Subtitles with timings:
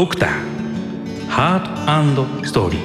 [0.00, 2.80] ドクターハートストーリー。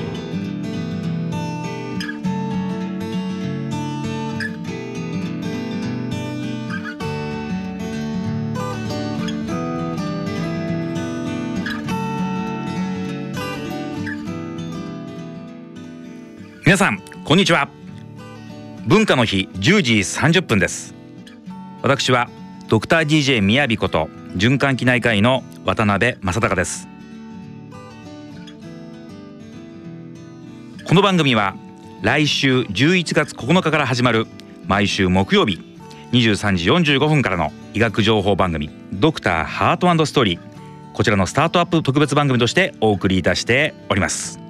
[16.66, 17.70] 皆さんこんにちは。
[18.86, 20.94] 文化の日10時30分です。
[21.82, 22.30] 私は
[22.68, 26.90] ドクター DJ みやびこと循環器内科医の渡辺正孝です。
[30.88, 31.56] この番組は
[32.04, 34.28] 来週11月9日から始まる
[34.68, 35.60] 毎週木曜日
[36.12, 40.40] 23時45分からの医学情報番組ドクターハートストーリー。
[40.94, 44.45] こちらのスタートアップ特別番組としてお送りいたしております。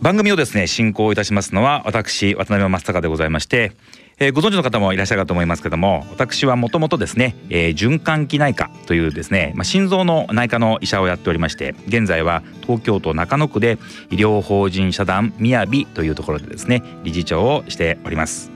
[0.00, 3.72] 番組をですね進行いたしますのは私渡辺正孝でございまして、
[4.18, 13.76] えー、ご存知の方もいらっしゃるかと思いますけども私はもともとですね、えー、循環器内科というですね、まあ、心臓の内科の医者をやっておりまして現在は東京都中野区で
[14.10, 18.52] 医療法人社団みやびというところでですね理事長をしております。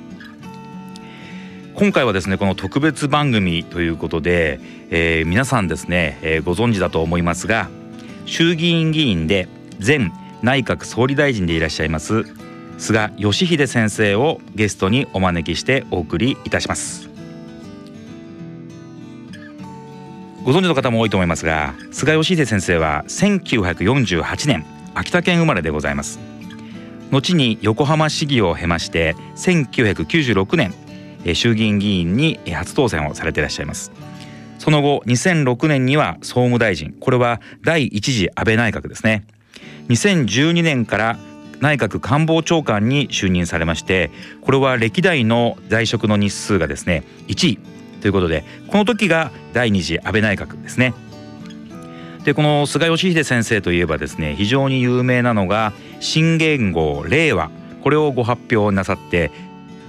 [1.75, 7.71] 今回はですねこの特別番組ということで、えー、皆さんですね、えー、ご存知だと思いますが
[8.27, 9.49] 衆議院議員で
[9.85, 10.11] 前
[10.43, 12.25] 内閣総理大臣でいらっしゃいます
[12.79, 17.09] 菅義偉先生をゲストにお招きしてお送りいたします。
[20.45, 26.19] ご存知の方も多いと思いますが菅義偉先生は1948年秋田県生まれでございます。
[27.13, 30.75] 後に横浜市議を経まして1996年
[31.37, 33.93] 衆議院議員に初当選をされていらっしゃいます。
[34.59, 39.25] その後2006年には総務大臣これは第一次安倍内閣ですね。
[39.93, 41.19] 2012年から
[41.61, 47.59] 内閣官房長官に就任されましてこれは歴代の在職の日数がですね1位
[48.01, 50.93] ということでこの時が第二次安倍内閣ですね。
[52.25, 57.51] でこの菅義偉先生といえばですね非常に有名なのが新元号令和
[57.83, 59.31] これをご発表なさって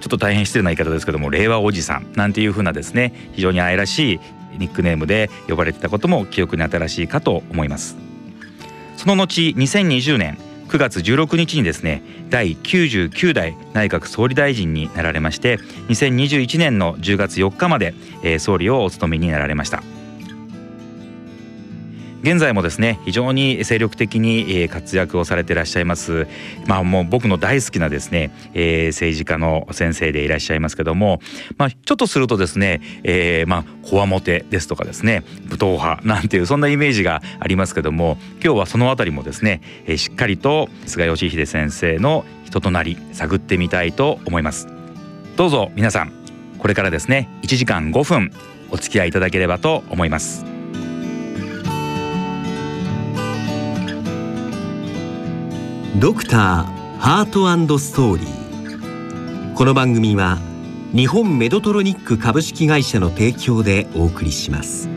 [0.02, 4.20] ちょっと大変失礼な言い方ですけども令和おじさんなんていうふうなですね非常に愛らしい
[4.58, 8.13] ニックネームで呼ばれてたことも記憶に新しいかと思います。
[9.04, 10.38] その後2020年
[10.70, 15.58] 9月16日にですね第99代内閣総理大臣になられまして
[15.90, 17.94] 2021年の10月4日まで、
[18.24, 19.84] えー、総理をお務めになられました。
[22.24, 26.26] 現在もですね非常に精力的に活躍をされていらっしゃいます。
[26.66, 31.20] まあもう僕の大好きなですね、えー、政治家の先生でいらっしゃいますけども
[31.58, 39.62] まあちょっとするとですね、えー、まあこわもてですとかですね武闘派なんていうそんなイメージがありますけども今日はそのあたりもですね、
[39.98, 44.68] しっかりと菅義偉先生の人となり探ってみたいと思います。
[45.36, 46.14] どうぞ皆さん
[46.58, 48.32] これからですね1時間5分
[48.72, 50.53] お付き合いいただければと思います。
[56.00, 59.54] ドクターハートストーリー。
[59.54, 60.40] この番組は
[60.92, 64.90] 日本メドトロニック株式会社の提供でお送りします。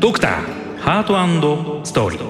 [0.00, 2.24] ドクターハートストーリー。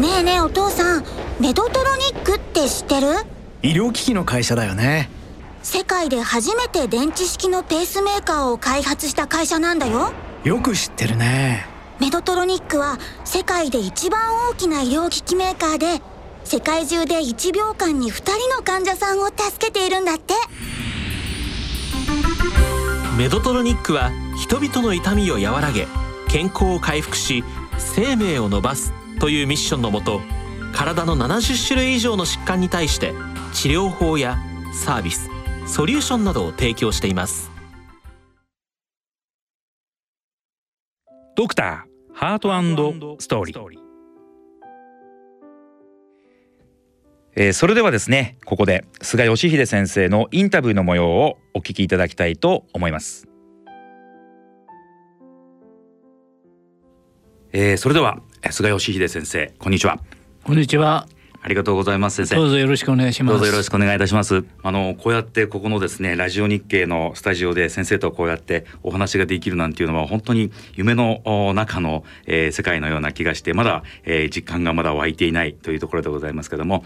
[0.00, 1.04] ねえねえお父さん
[1.40, 3.08] メドトロニックって知ってる？
[3.62, 5.10] 医療機器の会社だよね
[5.64, 10.12] 世界で初めて電池式のペースメーカーを開発した会社なんだよ。
[10.44, 11.66] よく知ってるね。
[11.98, 14.20] メドトロニックは世界で一番
[14.50, 16.02] 大きな医療機器メーカーで
[16.44, 20.34] 世界中で1秒間に2人の患者さんを助けているんだって。
[23.16, 25.88] メドトロニックは人々の痛みを和らげ
[26.28, 27.42] 健康を回復し
[27.78, 30.20] 生命を伸ばすというミッションのもと
[30.74, 33.14] 体の70種類以上の疾患に対して
[33.54, 34.36] 治療法や
[34.72, 35.33] サービス
[35.66, 37.50] ソリューションなどを提供しています。
[41.36, 42.50] ドクターハート
[43.18, 43.84] ストーリー。
[47.36, 53.26] えー、それではですねここで菅義偉先生のインタビューの模様をお聞きいただきたいと思います、
[57.52, 59.98] えー、それでは菅義偉先生こんにちは。
[60.44, 61.08] こんにちは
[61.44, 62.36] ありがとうございます先生。
[62.36, 63.34] どうぞよろしくお願いします。
[63.34, 64.46] どうぞよろしくお願いいたします。
[64.62, 76.82] あのこうやってここのですねラジオ日経のスタジオで先生とこうやってお話ができるなんていうのは本当に夢の中の、えー、世界のような気がしてまだ、えー、実感がまだ湧いていないというところでございますけども、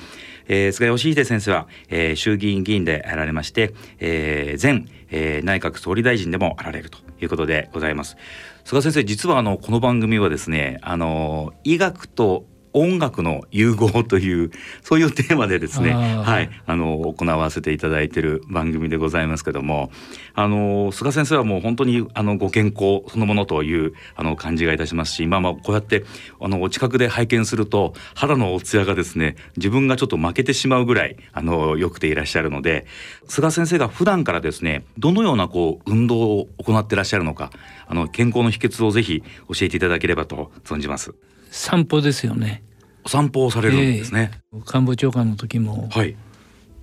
[0.49, 8.17] えー、菅義偉先生は、えー、衆議院議員であられまして、えー、前、えー、内閣総理大臣でもあられるということでございます。
[8.65, 14.51] 菅先生実はあのこの番組はですねあの医学と音楽の融合という
[14.83, 19.91] そういうテーマでですね、はい、あの行わせていただいている番組でございますけども、
[20.35, 26.05] あの菅先生はもう本当にあのご健康そのものというあの感じがいたしますし、まあまあこうやって
[26.41, 32.87] あのお近くで拝見すると肌のお艶がですね、自分がちょっと負けてしまうぐらいあの良くていらっしゃるので、
[33.27, 37.51] 菅先生が普段からですね、どのようなこう運動を行っていらっしゃるのか、
[37.87, 41.15] あの健康の秘訣をぜひ教えていただければと存じます。
[41.51, 42.63] 散歩ですよね。
[43.05, 44.33] お散歩をされるんですね。
[44.67, 46.17] 官房長官の時もはい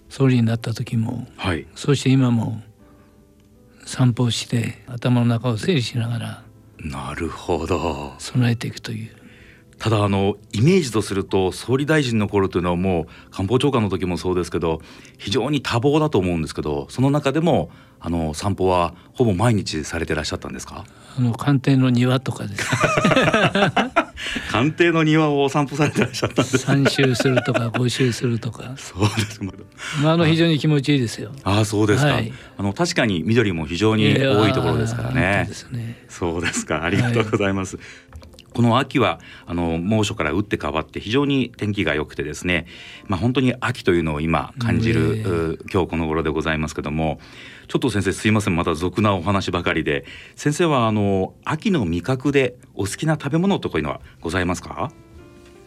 [0.10, 2.62] 総理になった時もはいそして今も
[3.86, 6.44] 散歩をして頭の中を整理しながら
[6.80, 8.14] なるほど。
[8.20, 9.12] 備えていくという
[9.78, 14.82] ただあのイメージとすると総理大臣の頃というのはもう官房長官の時もそうですけど
[15.18, 17.70] 非常に多忙だと思うんですけどその中でも
[18.00, 20.86] あの散歩はほぼ毎日されてらっしゃったんですか？
[21.18, 22.66] あの官邸の庭とかです
[24.50, 26.68] 官邸の庭をお散歩されてらっしゃったんです。
[26.68, 29.44] 3周するとか5周するとか、そうです。
[30.02, 31.32] まあ、あの非常に気持ちいいですよ。
[31.44, 32.32] ああそうですか、はい。
[32.58, 35.34] あの確かに緑も非常に多いところですからね。
[35.38, 36.06] 本当ですね。
[36.10, 36.84] そうですか。
[36.84, 37.78] ありがとうございます、
[38.56, 42.66] この秋はあの猛暑から打って変わって非常に天気が良くてですね、
[43.06, 47.20] まあ、本当に秋というのを今感じる、今日この頃でございますけども
[47.68, 50.06] ちょっと先生すいませんまた俗なお話ばかりで
[50.38, 54.92] 先生はあの秋の味覚でお好きな食べ物とかいうのはございますか？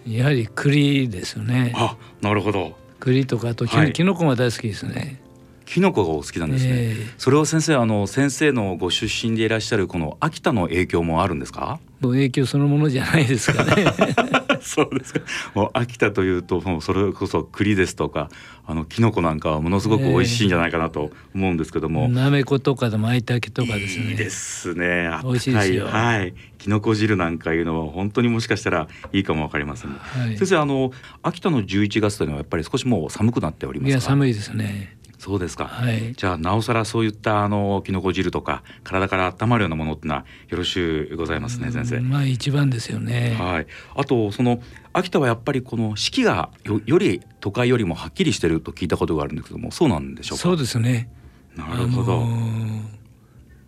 [0.06, 1.74] やはり栗ですよね。
[1.76, 5.20] あなるほど栗とかあときはいきのこが大好きですね。
[5.68, 11.78] キノコがお好きなんですね、ええそれは先生あの先生のご出身でいらっしゃるこの秋田の影響もあるんですか？
[12.00, 13.84] もう影響そのものじゃないですかね。
[14.62, 15.20] そうですか。
[15.54, 18.30] もう秋田というともうそれこそ栗ですとか
[18.66, 22.08] あのキノコなんかはものすごく美味しいんじゃないかなと思うんですけども。
[22.08, 24.10] なめことかで舞茸とかですね。
[24.10, 25.10] いいですね。
[25.22, 26.34] 美味しいですよはい、はい。
[26.56, 29.90] キノコ汁なんかいうのは本当にもしかしたらいいかもわかりません。
[29.90, 30.92] はい先生あの
[31.22, 33.90] 秋田の11月というのはやっぱり少しもう寒くなっておりますか？
[33.90, 34.96] いや寒いですね。
[35.28, 35.66] そうですか。
[35.66, 36.14] はい。
[36.14, 42.00] じゃあなおさらそういったあのキノコ汁とか体から温まるようなものってのはよろしゅうございますね先生。
[42.00, 43.36] まあ一番ですよね。
[43.38, 44.62] はい、あとその
[44.94, 50.42] 秋田はやっぱりこの四季がよより都会よりもはっきりしてると聞いたことがあるんですけどもそうなんでしょうか？
[50.42, 51.10] そうですね。
[51.54, 52.82] なるほど、あのー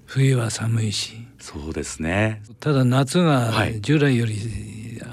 [0.07, 4.35] 冬は寒いし、そうですねただ夏がはい従来より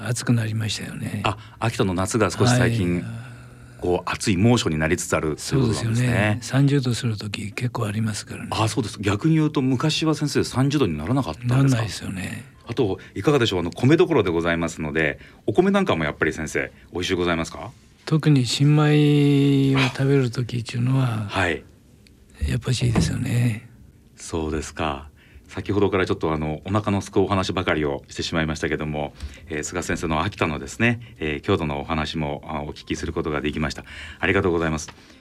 [0.06, 1.20] 暑くなりましたよね。
[1.24, 3.27] あ秋田の夏が少し最近、はい
[3.80, 6.68] こう暑い猛暑になりつつあるといそううことなんですねですよね。
[6.78, 8.48] 30度する時結構ありますからね。
[8.52, 11.56] あそうです逆に言うと昔は先生30度にならなかったんですか？
[11.56, 12.44] なんないですよね。
[12.66, 13.60] あといかがでしょう？
[13.60, 17.70] あの米どころでございますのでお米なんかもやっぱり先生美味しゅうございますか？
[18.04, 21.62] 特に新米を食べる時っていうのははい
[22.48, 23.68] やっぱしいいですよね。
[24.16, 25.08] そうですか。
[25.48, 29.12] 先ほどからちょっとあのお腹のすくお話ばかりをしてしまいましたけども、
[29.48, 33.84] えー、菅先生の秋田のですね、えー、郷土のお話もお聞きすることができました。
[34.20, 35.18] ありがとうございます。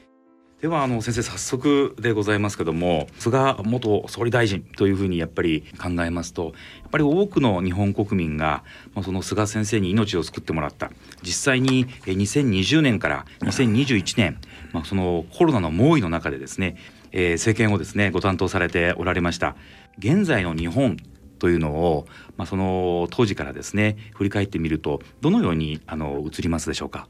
[0.62, 6.50] ではあの先生早速でございますけども菅元総理大臣というふうにやっぱり考えますとや
[6.88, 8.64] っぱり多くの日本国民が
[9.04, 10.90] その菅先生に命を救ってもらった
[11.22, 14.40] 実際に2020年から2021年、
[14.74, 16.76] まあ、そのコロナの猛威の中でですね、
[17.12, 19.56] えー政権をですねご担当されておられました
[20.00, 20.98] 現在の日本
[21.40, 27.08] というのを、まあ、その当時からですね振り返ってみるとどのようにあの映りますでしょうか？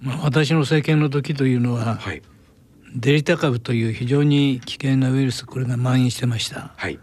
[0.00, 2.22] まあ私の政権の時というのははい、
[2.94, 6.72] デルタ株という非常に危険なウイルスこれが蔓延してました。
[6.76, 6.98] はい、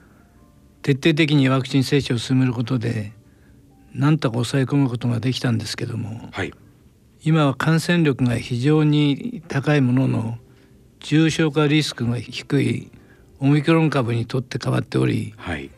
[0.81, 3.13] 徹底的にワクチン接種を進めることで
[3.93, 6.53] なんとか抑え込むことができたんですけどもはい、
[7.24, 10.38] 今は感染力が非常に高いものの
[11.00, 12.91] 重症化リスクが低い
[13.39, 15.70] オミクロン株にとって変わっておりはい、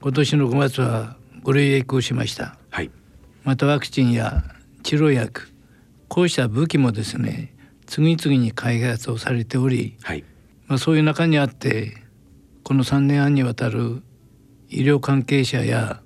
[0.00, 2.90] 今年の5月は5類へ移行しましたはい、
[3.44, 4.42] またワクチンや
[4.82, 5.48] 治療薬
[6.08, 7.54] こうした武器もですね
[7.86, 10.24] 次々に開発をされており、はい、
[10.66, 11.96] まあ、そういう中にあって
[12.62, 14.02] この3年半にわたる
[14.68, 16.02] 医療関係者や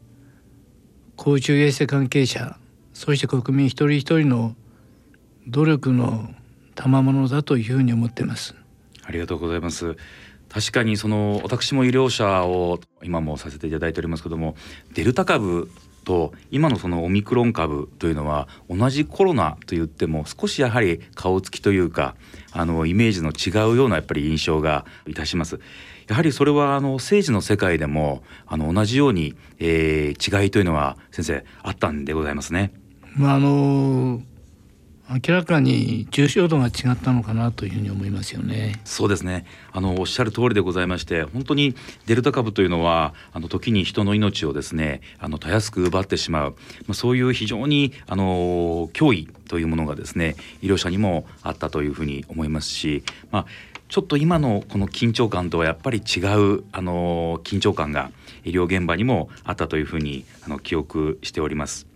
[1.17, 2.57] 公衆衛生関係者
[2.95, 4.55] そして国民一人一人の
[5.49, 6.33] 努力の
[6.75, 8.55] 賜物だというふうに思っています。
[9.05, 9.97] ありがとうございます。
[10.53, 14.55] 確かにその私も医療者を今もさせていただいておりますけども
[14.95, 15.71] デルタ株
[16.05, 22.17] と今のそのオミクロン株というのは同じコロナと言っても少しやはり顔つきというか
[22.53, 25.61] あのイメージの違うようなやっぱり印象がいたします。
[26.09, 32.73] やはりそれはあの政治の世界でもあの同じように、えー違いというのは先生あったんでございますね。
[33.17, 34.21] まああの
[35.11, 38.81] 明らかに重症度が違ったのかなというふうに思いますよね。
[38.85, 39.45] そうですね。
[39.73, 41.75] あのおっしゃる通りでございまして、本当に
[42.07, 46.51] デルタ株というのはあの時に人の命をですね、あのたやすく奪ってしまう、
[46.87, 53.47] まあ、そういう非常にあの脅威というものがですね、医療者にもあったというふうに思いますし、まあ
[53.89, 58.11] ちょっと今のこの緊張感とはやっぱり違うあの緊張感が
[58.43, 61.92] 医療現場にもあったというふうにあの記憶しております。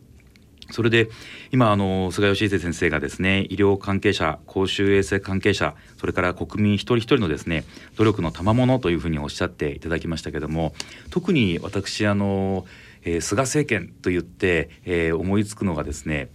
[0.71, 1.09] それで
[1.53, 7.65] 今あの菅義偉先生がですね医療関係者公衆衛生関係者それから国民一人一人のですね
[7.97, 10.75] 努力の賜物というふうにおっしゃっていただきましたけども
[11.11, 12.67] 特に私あの、
[13.05, 16.29] えー、菅政権と言って、えー、思いつくのがですね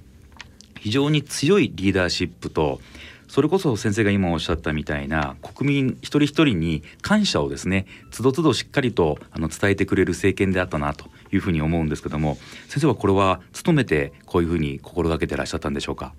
[0.79, 2.81] 非常に強いリーダーシップと
[3.27, 11.05] それこそ先生が今おっしゃったみたいな国民一人一人に感謝をですねつどつどしっかりとあの伝えてくれる政権であったなと。
[11.31, 16.13] いうふうに思うんですけども先生はこれは努めてこういうふうに心がけてらっしゃったんでしょうか？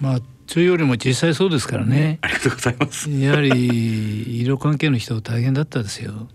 [0.00, 2.18] まあというよりも実際そうですからね。
[2.20, 3.10] ありがとうございます。
[3.10, 6.28] やはり医療関係の人大変だったですよ。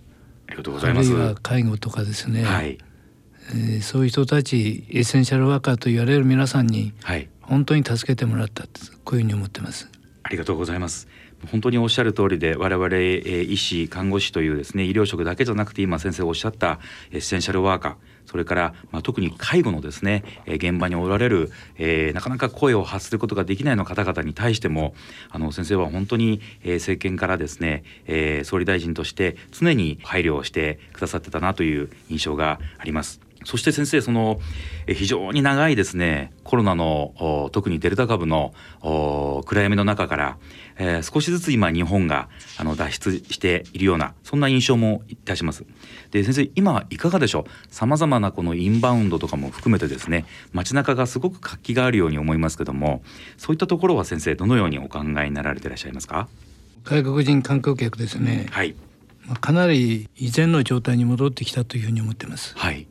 [0.48, 1.36] ありがとうございます。
[1.42, 2.78] 介護とかですね、はい。
[3.52, 8.64] えー、そういう人たちエッセンシャルワーカーと言われる皆さんに、はい、本当に助けてもらった
[9.04, 9.90] こういうふうに思ってます。
[10.24, 11.08] ありがとうございます
[11.50, 16.80] 本当におっしゃる通りで我々、え医師看護師というですね医療職だけじゃなくて今先生おっしゃった
[17.12, 17.96] エッセンシャルワーカー
[18.26, 24.94] それから、まあ、特に介護のですね、え現場におられる、えー、なかなか声を発することができないの方々に対しても
[25.30, 33.31] あの先生は本当に、え、政権からですね、えー、総理大臣として常に配慮をしてくださってたなという印象があります。
[33.44, 34.40] そして先生その
[34.88, 38.54] 非常に長いですねコロナの特にデルタ株の
[39.46, 40.38] 暗闇の中から、
[40.78, 45.66] えー、少しずつ今日本があの脱出しているようなそんな印象もいたします。
[46.12, 47.74] で先生今いかがでしょう？
[47.74, 53.02] さまざまなこのインバウンドとかも含めてですね街中がすごく活気があるように思いますけども
[53.38, 56.28] そういったところは先生どのようにお考えになられていらっしゃいますか？
[56.84, 58.76] 外国人観光客ですね、はい、
[59.40, 62.56] かなり以前の状態に戻ってきたというふうに思ってます。
[62.58, 62.88] はい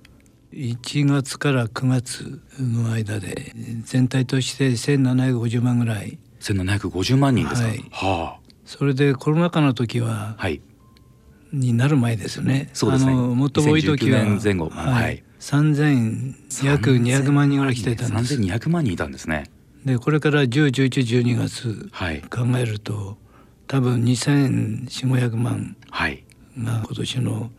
[0.52, 3.52] 1月から9月の間で
[3.84, 6.18] 全体として1750万ぐらい。
[6.40, 10.60] 1750万人ですか、はい、はあ、それでコロナ禍の時は、はい、
[11.52, 12.70] になる前ですよね。
[12.72, 13.12] そうですね。
[13.12, 18.34] あの最も多い時は前後、はい、はい、3000約200万人ぐらい来てたんです。
[18.36, 19.50] 3200万人いたんですね。
[19.84, 21.90] でこれから101112月
[22.28, 23.16] 考えると、はい、
[23.66, 25.76] 多分2400500万
[26.58, 27.50] が今年の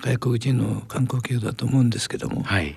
[0.00, 2.76] 外国人の観光客だと思うんですけども、はい、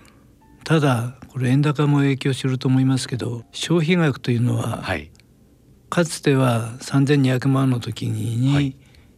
[0.63, 5.09] ただこれ円高も影響すると思いますけど消費額というのは、はい、
[5.89, 8.75] かつては3200万の時に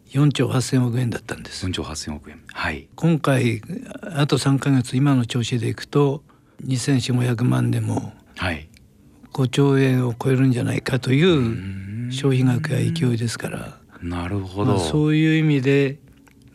[0.09, 1.65] 4兆8,000億円だったんです。
[1.65, 3.61] 4兆8,000億円、はい、今回
[4.13, 6.23] あと3か月今の調子でいくと
[6.65, 8.13] 2,4500万でも
[9.33, 13.77] 5兆円を超えるんじゃないかという消費額や勢いですから。
[14.01, 15.97] なるほど、まあ、そういう意味で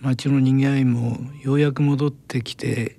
[0.00, 2.98] 街の賑わいもようやく戻ってきて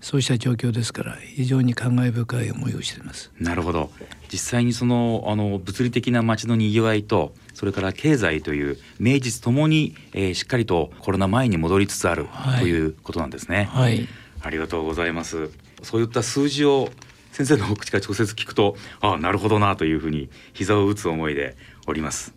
[0.00, 3.30] そうした状況ですから非常に感慨深い思いをしています。
[3.38, 3.90] なるほど。
[4.32, 14.08] 実際にそのあの物理的な街の賑わいとそれから経済という名実ともに、えー、しっかりとコロナ前に戻りつつある、はい、ということなんですね、はい、
[14.40, 15.50] ありがとうございます。
[15.82, 16.90] そういった数字を
[17.32, 22.34] 先生の口から直接聞くとああなるほどなというふうに膝を打つ思いでおります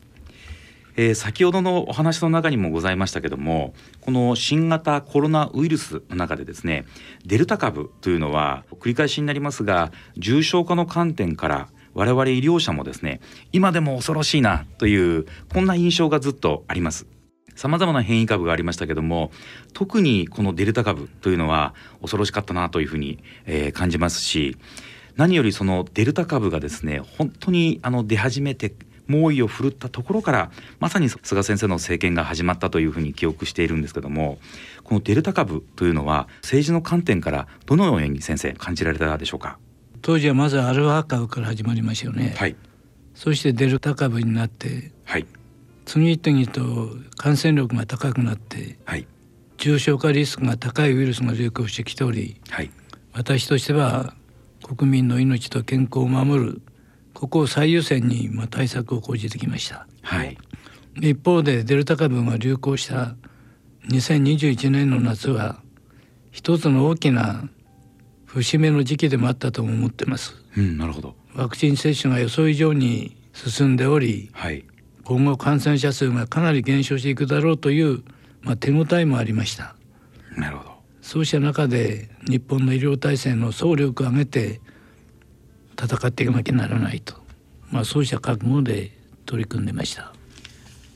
[0.95, 6.85] えー、先ほどのお話の中にもございましたけどもこの新型コロナウイルスの中でですね
[7.25, 13.21] デルタ株というのは繰り返しになりますが重症化の観点から我々医療者もですね
[13.51, 17.07] 今でも恐ろしいなというこんな印象がずっとあります。
[17.55, 19.31] さまざまな変異株がありましたけども
[19.73, 24.57] 特にこのデルタ株というのは恐ろしかったなというふうに、えー、感じますし
[25.17, 28.73] 何よりそのデルタ株がですね本当にあの出始めて
[29.07, 34.37] 猛威を振るったところからまさに菅先生の政権が始まったというふうに記憶しているんですけども
[34.83, 39.57] このデルタ株というのは政治の観点からどのように先生感じられたでしょうか？
[40.01, 42.55] 当時はまずアルファ株から始まりましたよね、はい、
[43.15, 45.25] そしてデルタ株になって、はい、
[45.85, 49.07] 次々と感染力が高くなって、はい、
[49.57, 52.71] 重症化リスクが高いウイルスが流行してきており、はい、
[53.13, 54.13] 私としては
[54.61, 56.61] 国民の命と健康を守る
[57.23, 59.87] ここを最優先にまあ対策を講じてきました。
[60.01, 60.37] はい、
[60.99, 63.15] 一方でデルタ株が流行した
[63.87, 65.61] 2021年の夏は
[66.31, 67.47] 一つの大きな
[68.25, 70.35] 節目の時期でもあったと思ってます。
[70.57, 71.15] うん、なるほど。
[71.33, 74.65] ワクチン接種が予想以上に進んでおり、はい、
[75.05, 78.03] 今後感染者数がかなり減少していくだろうという、
[78.41, 79.77] まあ、手応えもありました。
[80.35, 80.71] なるほど。
[81.01, 84.59] そうした中で日本の医療体制の総力を挙げて
[85.79, 87.23] 戦っていかなきゃならないと
[87.73, 88.91] まあ、そうした覚悟で
[89.25, 90.13] 取り組んでました。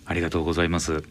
[0.06, 1.04] ありがとうございます。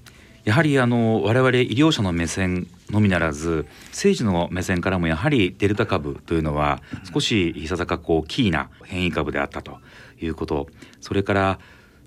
[0.45, 6.81] やはりあの我々医療者の目線のみならず政治の目線からもやはりデルタ株というのは
[7.13, 9.79] 少しいささかこうキーな変異株であったと
[10.21, 10.69] いうこと
[11.01, 11.59] それから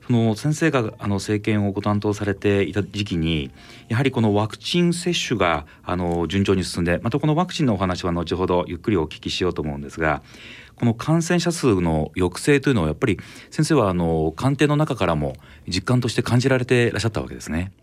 [0.07, 3.51] その先生があの政権をご担当されていた時期に
[3.89, 10.23] やはりこのワクチン接種があの順調に進んでまたこのワクチンのお話は後ほどゆっくりお聞きしようと思うんですが
[10.79, 13.19] この感染者数の抑制というのをやっぱり
[13.51, 15.33] 先生はあの官邸の中からも
[15.67, 17.73] 実感として感じられていらっしゃったわけですね。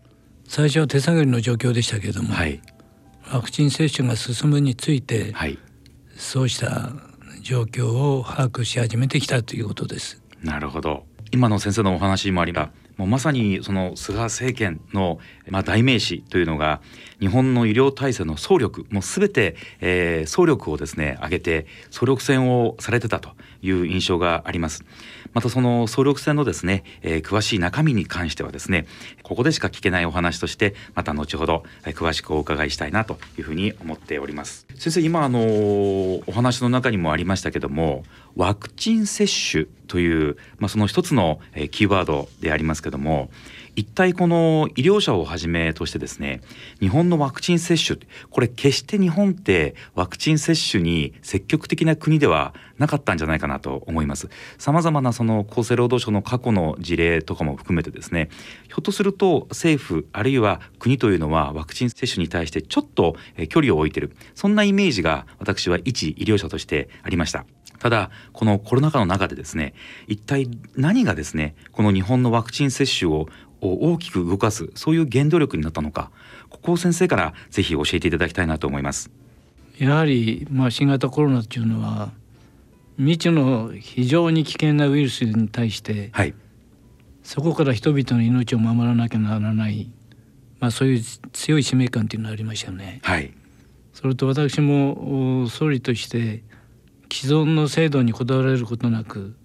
[0.47, 2.59] 最初は手探りの状況でしたけれども、はい、
[3.31, 5.59] ワクチン接種が進むについて、はい、
[6.15, 6.91] そうした
[7.41, 10.21] 状況を把握し始めてきたということです。
[10.41, 16.81] なるほど今の先生のお話もありまもうまさにその菅政権の、まあ、代名詞というのが
[17.19, 23.29] 日本の医療体制の総力もう全て、えー、総力をですね上げて総力戦をされてたと
[23.61, 24.83] いう印象があります。
[25.37, 28.87] またその総力戦のですね、えー、詳しい中身に関してはですね
[29.21, 34.65] ここでしか聞けないお話としてまた後ほど、えー、詳しくお伺いしたいなというふうに思っております。
[34.73, 35.39] 先生今あの
[36.25, 38.03] お話の中にもありましたけども
[38.35, 43.29] ワクチン接種という、まあ、その一つの、えー、キーワードでありますけども
[43.77, 46.41] 一体この医療者をはじめとしてですね
[46.79, 47.99] 日本のワクチン接種
[48.31, 54.29] これ決して日本ってワクチン接種に積極的な国ではなかったんじゃないかなと思います。
[54.57, 58.29] さまざまなその厚生労働省の過去の事例とかも含めてですね
[58.67, 63.15] ひょっとすると政府あるいは国というのはワクチン接種に対してちょっと
[63.49, 64.15] 距離を置いてる。
[64.33, 67.45] そんなイメージが私は一医療者としてありました。
[67.79, 69.73] ただこのコロナ禍の中でですね
[70.07, 73.27] 一体何がですねこの日本のワクチン接種を
[73.61, 76.11] を大きく動かすそういう原動力になったのか
[76.49, 79.11] ここを先生からぜひ教えていただきたいなと思います。
[79.79, 82.11] やはり、まあ、新型コロナっていうのは
[82.97, 86.33] 未知の非常に危険なウイルスに対して、はい、
[87.21, 89.91] そこから人々の命を守らなきゃならない、
[90.59, 93.01] まあ、そういう強い使命感っていうのがありましたよね。
[93.03, 93.31] はい、
[93.93, 96.43] それと私も総理として
[97.11, 99.35] 既存の制度にこだわられることなく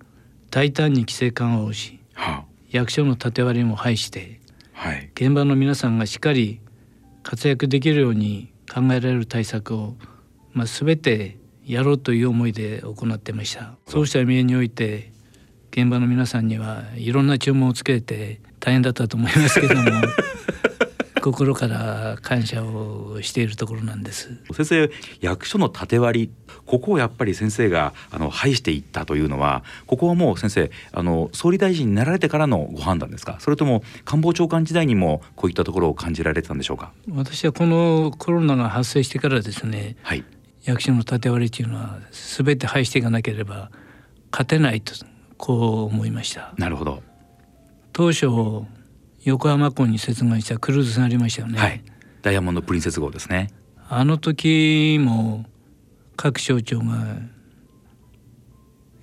[0.50, 4.40] 大胆に規制緩和をし、はあ、役所の縦割りも排して、
[4.72, 6.60] はい、現場の皆さんがしっかり
[7.22, 9.94] 活躍できるように考えられる対策を、
[10.52, 13.76] まあ、全てやろうという思いで行ってました。
[13.86, 15.12] そうした意味において
[15.70, 19.82] 現場の皆さんにはいろんな注文をつけて大変だったと思いますけども
[21.22, 24.36] 心から感謝をしているところなんです。
[24.52, 24.90] 先生
[25.22, 26.30] 役所の縦割り
[26.66, 33.38] ここをやっぱり先生があの排していったというのはここはもう先生あの総理大臣になられてからのご判断ですか？
[33.40, 36.92] それとも官房長官時代にもこういったところを感じられてたんでしょうか？
[37.14, 40.24] 私はこのコロナが発生してからですね、はい、
[40.64, 43.70] 役所の縦割りというのは全て排していかなければ
[44.32, 44.92] 勝てないと
[45.38, 46.52] こう思いました。
[46.58, 47.02] なるほど。
[47.92, 48.26] 当初
[49.24, 51.82] 横浜港に接岸したクルーズ船ありましたよね、はい、
[52.22, 53.50] ダイヤモンド・プリンセス号ですね。
[53.88, 55.44] あの時も
[56.16, 57.18] 各省庁が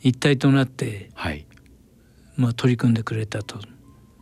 [0.01, 1.45] 一体となって、はい。
[2.35, 3.59] まあ、取り組んでくれたと。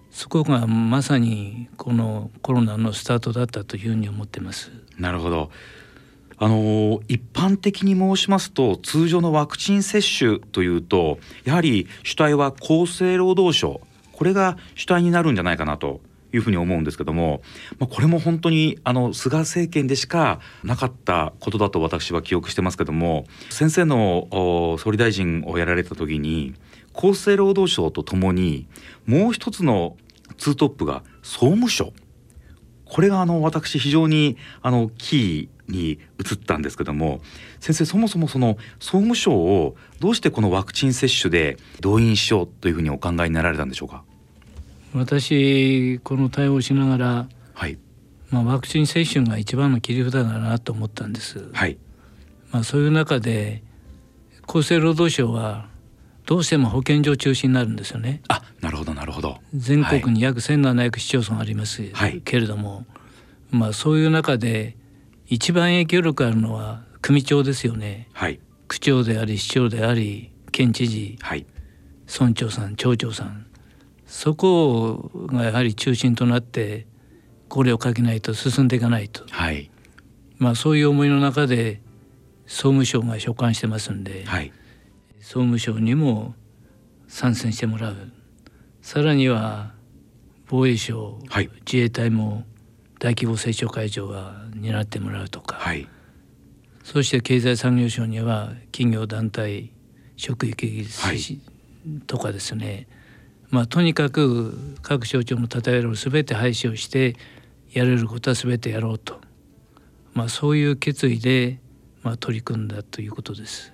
[0.09, 4.71] そこがまさにこのコロナのスタートだったというふうに思ってます。
[4.97, 5.51] なるほど。
[6.39, 13.81] あの一般的に申しますと通常のワクチン接種というとやはり主体は厚生労働省
[14.17, 16.01] これが主体になるんじゃないかなと
[16.33, 17.41] いうふうに思うんですけども、
[17.77, 24.27] まあ、これも本当にあの菅政権でしかなかったことだと私は記憶してますけども先生の
[24.79, 26.55] 総理大臣をやられた時に
[26.95, 28.67] 厚生労働省とともに
[29.05, 29.97] もう一つの
[30.39, 31.93] ツートップが総務省。
[32.85, 37.19] これがあの私非常にあのキーに移ったんですけども
[37.59, 44.03] 先生そもそもその総務省をどうしてこのワクチン接種で動員しようというふうにお考えになられたんでしょうか？
[44.93, 47.77] 私この対応しながら、はい。
[48.29, 51.49] まあ、ワクチン接種が一番の切り札だなと思ったんです。
[51.53, 51.77] はい。
[52.51, 53.63] まあ、そういう中で
[54.47, 55.67] 厚生労働省は
[56.25, 58.21] どうしても保健所中心になるんですよね。
[58.27, 59.37] あなるほどなるほど。
[59.53, 62.21] 全国に約1700市町村あります、はい。
[62.21, 62.85] けれども、
[63.49, 64.75] まあ、そういう中で
[65.27, 68.09] 一番影響力あるのは組長ですよね。
[68.11, 68.41] はい。
[68.67, 71.17] 区長であり市長であり県知事。
[71.21, 71.45] はい。
[72.05, 73.45] 村長さん町長さん。
[74.05, 76.85] そこがやはり中心となって
[77.47, 79.71] これをかけないと進んでいかないと、はい。
[80.37, 81.79] まあ、そういう思いの中で
[82.45, 84.51] 総務省が所管してますんで、はい。
[85.21, 86.35] 総務省にも
[87.07, 87.95] 参戦してもらう。
[88.81, 89.71] さらには
[90.45, 91.49] 防衛省、はい。
[91.65, 92.43] 自衛隊も
[92.99, 95.87] 大規模接種会場は担ってもらうとか、はい
[96.87, 99.73] そして経済産業省には企業団体
[100.15, 101.19] 職域はい。
[102.07, 102.87] とかですね、
[103.49, 107.17] まあとにかく各省庁の建物を全て廃止をして
[107.73, 109.19] やれることは全てやろうと、
[110.13, 111.59] まあ、そういう決意で、
[112.03, 113.73] まあ、取り組んだということです。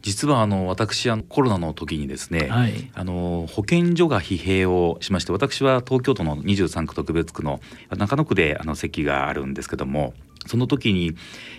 [0.00, 2.90] 実はあの私あのコロナの時にですね、はい。
[2.94, 7.60] あの保健所が疲弊をしまして私は東京都の23区特別区の
[7.94, 10.14] 中野区であの席があるんですけども
[10.46, 11.14] その時に、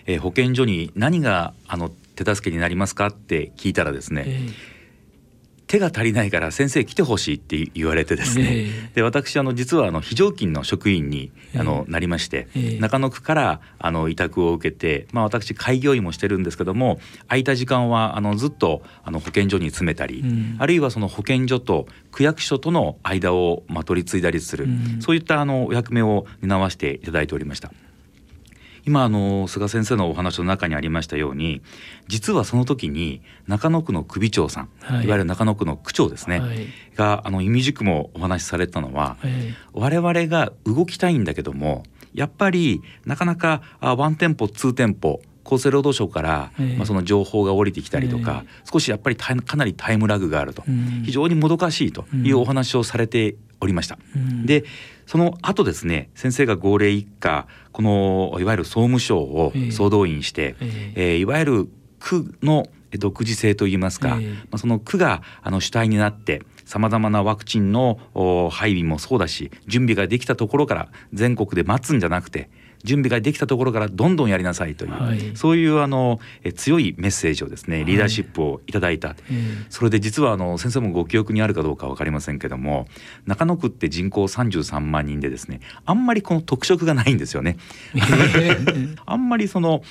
[0.05, 4.49] えー保健所に何があの手助けになりますかって聞いたらですね、え
[5.67, 8.91] 手が足りないから先生来てほしいって言われてですね、ええ。
[8.95, 12.79] で私あの実はあの非常勤の職員にあの、ええなりまして、ええ。
[12.79, 20.55] 中野区からあの委託を受けて、まあ、私開業医もしてるんですけども空いた時間はあのずっとあの保健所に詰めたり、うん。
[20.59, 25.01] あるいはその保健所と区役所との間をまあ取り継いだりする、うん。
[25.01, 27.71] そういったあのお役目を担わせていただいておりました。
[28.85, 31.61] 今あの菅先生のお話の中にありましたように
[32.07, 35.05] 実はその時に中野区の首長さん、はい。
[35.05, 36.67] い、わゆる中野区の区長ですね、はい。
[36.95, 46.75] があのいみじくもお話しされたのは、え我々が動きたいんだけどもやっぱりなかなかあワンテンポツーテンポ厚生労働省から、ええ。
[46.75, 51.03] まあ、その情報が降りてきたりとか、少しやっぱりかなりタイムラグがあると、うん。
[51.05, 53.99] 非常にもどかしいというお話をされておりました。
[54.15, 54.45] うん。
[54.45, 54.65] で
[55.05, 59.71] その後ですね先生が号令一家このいわゆる総務省をええ。
[59.71, 61.01] 総動員して、ええ。
[61.15, 64.29] ーいわゆる区の独自性といいますか、ええ。
[64.29, 72.49] まあ、その区があの主体になってさまざまなワクチンのお配備もそうだし準備ができたところから全国で待つんじゃなくて
[72.85, 75.35] 準備ができたところからどんどんやりなさいという、はい。
[75.35, 82.87] そういうあのえ強いメッセージをですねリーダーシップをいただいた、えそれで実はあの先生もご記憶にあるかどうか分かりませんけども
[83.25, 87.57] 中野区って人口33万人でですねあんまりこの特色がないんですよね。
[89.05, 89.83] あんまりその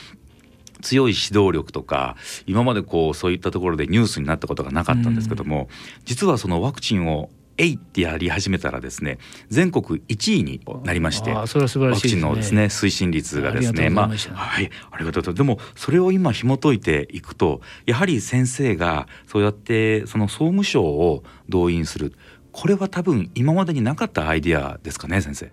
[0.84, 5.68] 強い指導力とか今までこうそういったところでニュースになったことがなかったんですけども、
[6.04, 14.34] 実はそのワクチンをえいってやり始めたらですね全国1位になりましてワクチンのですね推進率がですねました。
[14.34, 15.22] はいありがとう。
[15.22, 22.14] ございますでもそれを今紐解いていくとやはり先生がそうやってその総務省を動員する。
[22.52, 25.50] これは多分今までになかったアイディアですかね先生。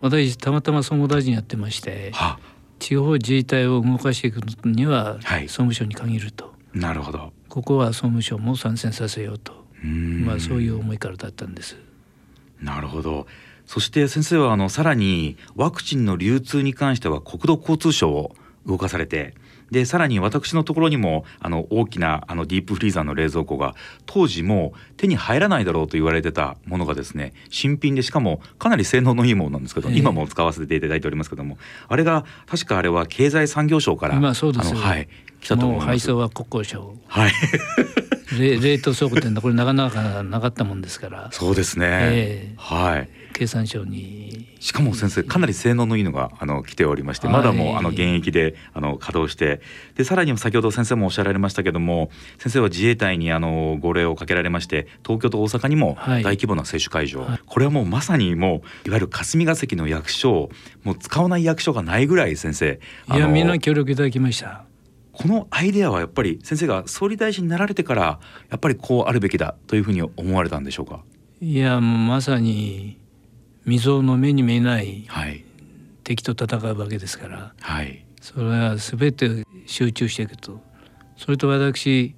[0.00, 2.38] 私たまたま総務大臣やってましては
[2.78, 5.48] 地方自治体を動かしていくにははい。
[5.48, 7.32] 総務省に限ると、なるほど。
[7.48, 11.76] ここは総務省も参戦させようと、まあ、そういう思いからだったんです。
[12.60, 13.26] なるほど。
[13.66, 18.34] そして先生はあのさらにワクチンの流通に関しては国土交通省を
[18.66, 19.34] 動かされて
[19.70, 31.56] でさらに私のところにもあの大きなあのディープフリーザーの冷蔵庫が当時もう手に入らないだろうと言われてたものがですね新品でしかもかなり性能のいいものなんですけど、ええ今も使わせていただいておりますけども
[31.88, 35.08] あれが確かあれは経済産業省から今そうですあのはい
[35.40, 35.86] 来たと思もいうます。
[35.86, 37.32] 配送は国交省はい
[38.38, 41.28] 冷冷凍倉庫店これなかなかなかったもんですから。
[41.32, 41.86] そうですね。
[41.90, 42.54] ええ。
[42.56, 43.08] はい。
[43.32, 44.48] 経産省に。
[44.60, 47.36] しかも先生かなり性能のいいのがあの来ておりましてはい。
[47.36, 49.60] まだもうあの現役であの稼働して。
[49.96, 56.22] でさらに先ほど先生もおっしゃられましたけども先生は自衛隊にあの号令をかけられまして東京と大阪にもはい。
[56.22, 57.40] 大規模な接種会場、はい。
[57.44, 60.50] これはもうまさにもういわゆる霞が関の役所
[60.84, 62.80] もう使わない役所がないぐらい先生
[63.12, 64.64] いやみんな協力いただきました。
[65.12, 68.20] このアイデアはやっぱり先生が総理大臣になられてから
[68.50, 71.04] やっぱりこうあるべきだというふうに思われたんでしょうか？
[71.40, 72.98] いやもうまさに
[73.64, 75.44] 未曾有の目に見えないはい。
[76.04, 77.54] 敵と戦うわけですから。
[77.60, 78.04] はい。
[78.20, 80.60] それは全て集中していくと。
[81.16, 82.14] それと私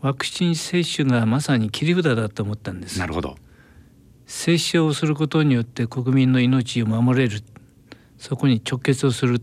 [0.00, 2.98] ワクチン接種がまさに切り札だと思ったんです。
[2.98, 3.36] なるほど。
[4.26, 7.42] 接種をすることによって国民の命を守れる。
[8.16, 9.40] そこに直結をする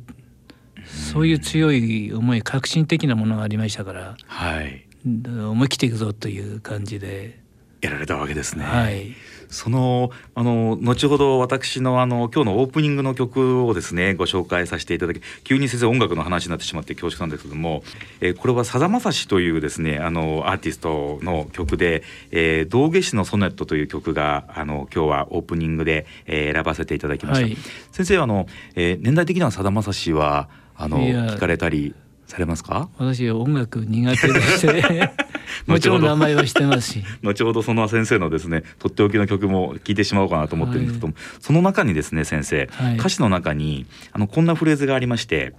[0.96, 7.40] そういう強い思い革新的なものがありましたからはい思い切っていくぞという感じで、
[7.82, 8.66] やられたわけですね。
[8.66, 9.14] はい
[9.48, 17.84] そのあの後ほど私のあの今日のオープニングの曲をですねご紹介させていただき急に先生音楽の話になってしまって恐縮なんですけども、
[18.22, 27.46] えーこれはさだまさしというですねあのアーティストの曲で「えー道化師のソネット」という曲があの今日はオープニングで、えー選ばせていただきました。
[27.46, 27.58] はい
[27.92, 32.90] 先生あの、えー年代的にはさだまさしはあの聞かれたりされますか？
[32.98, 35.12] 私音楽苦手でして。
[35.68, 37.04] もちろん名前は知ってますし。
[37.24, 42.96] 後ほどその先生のですねとっておきの曲も聞いてしまおうかなと思ってるんですけども、その中にですね先生、はい。
[42.98, 45.54] 歌詞の中にあのこんなフレーズがありまして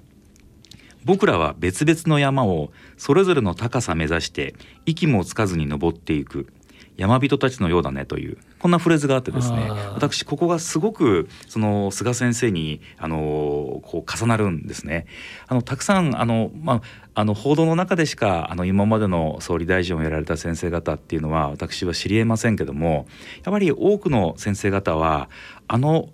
[1.05, 4.55] 「僕らは別々の山をそれぞれの高さ目指して
[4.87, 6.49] 息もつかずに登っていく」
[6.97, 15.07] 山人たちのようだねというこんなフレーズがあってですね私ここがすごくその菅先生にあのこう重なるんですね。
[15.47, 16.83] あのたくさんあの、まあ、
[17.15, 23.07] あの報道の中でしかあの今までの総理大臣をやられた先生方っていうのは私は知りえませんけども
[23.45, 25.29] やはり多くの先生方は
[25.69, 26.09] あの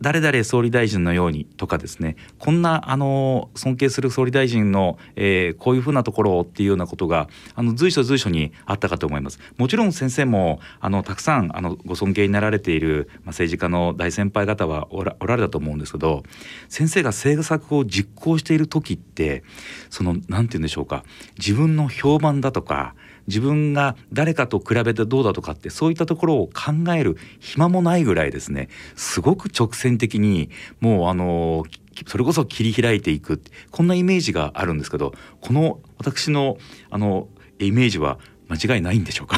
[0.00, 9.38] 誰々総理大臣のようにとかですねこんなあの尊敬する総理大臣の、えー、こういうふうなところっていうようなことがあの随所随所にあったかと思います。
[9.56, 16.22] もちろん先生もあのたくさんあのご尊敬になられている、まあ、政治家の大先輩方はおらおられたと思うんですけど
[16.68, 19.42] 先生が政策を実行している時って
[19.90, 21.04] その何て言うんでしょうか。
[21.38, 22.94] 自分の評判だとか
[23.28, 31.64] 自分が誰かと比べてどうだとかってそういったところを考える暇もないぐらいですねすごく直線的にもうあの
[32.06, 36.56] それこそ切り開いていくこんなイメージがあるんですけどこの私の
[36.90, 39.36] あのイメージは間違いないんでしょうか？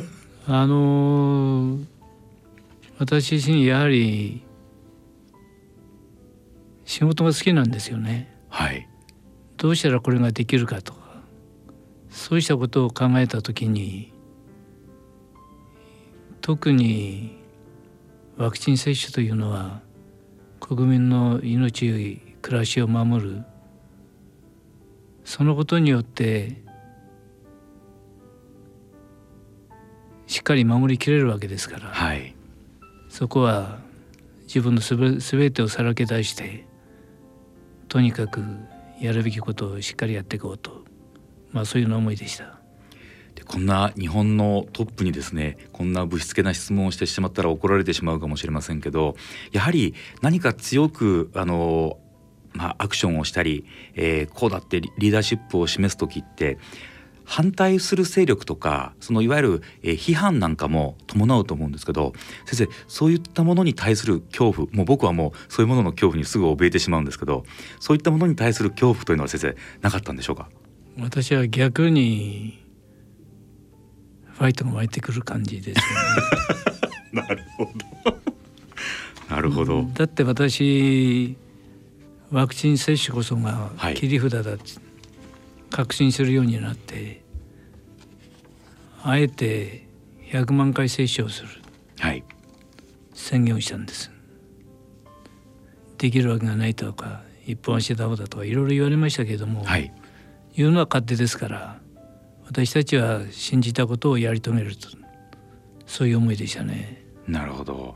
[0.48, 1.78] あの
[2.98, 4.42] 私自身やはり
[6.84, 8.34] 仕事が好きなんですよね。
[8.48, 8.88] はい。
[9.58, 10.94] どうしたらこれができるかと
[12.10, 14.12] そうしたことを考えた時に
[16.40, 17.38] 特に
[18.36, 19.80] ワクチン接種というのは
[20.60, 23.42] 国民の命暮らしを守る
[25.24, 26.62] そのことによって
[30.26, 32.34] しっかり守りきれるわけですから、はい、
[33.08, 33.78] そこは
[34.44, 36.66] 自分のすべ全てをさらけ出して
[37.88, 38.42] とにかく
[39.00, 40.87] やるべきことをしっかりやっていこうと
[41.52, 42.58] まあ、そういう思いでした。
[43.46, 49.16] こんな日本のトップにですねこんなぶしつけな質問をしてしまったら怒られてしまうかもしれませんけど
[49.52, 51.98] やはり何か強くあの、
[52.52, 56.58] まあ、アクションをしたり、えー、こうだってリーダーシップを示す時って
[57.24, 62.12] 反対する勢力とかそのいわゆる、えー、批判なんかも伴うと思うんですけど
[62.44, 67.44] 先生そういったものに対する恐怖もう僕はもうそういうものの恐怖にすぐ怯えてしまうんですけど
[67.80, 70.50] そういったものに対する恐怖というのは先生なかったんでしょうか？
[71.00, 72.58] 私は逆に
[74.24, 75.78] ファイトが湧いてくる感じです
[77.12, 77.22] よね。
[77.22, 77.74] なるほど。
[79.34, 79.88] なるほど。
[79.94, 81.36] だって私
[82.30, 84.64] ワクチン接種こそが切り札だって
[85.70, 87.22] 確信するようになって、
[88.98, 89.86] はい、あえて
[90.30, 91.48] 100万回接種をする、
[92.00, 92.24] はい、
[93.14, 94.10] 宣言をしたんです。
[95.98, 99.92] できるわけがないとか一本足ダメだとかいろいろ言われましたけれども、はい、
[100.58, 101.78] 言うのは勝手ですから
[102.44, 104.88] 私たちは信じたことをやり遂げると
[105.86, 107.04] そういう思いでしたね。
[107.28, 107.94] なるほど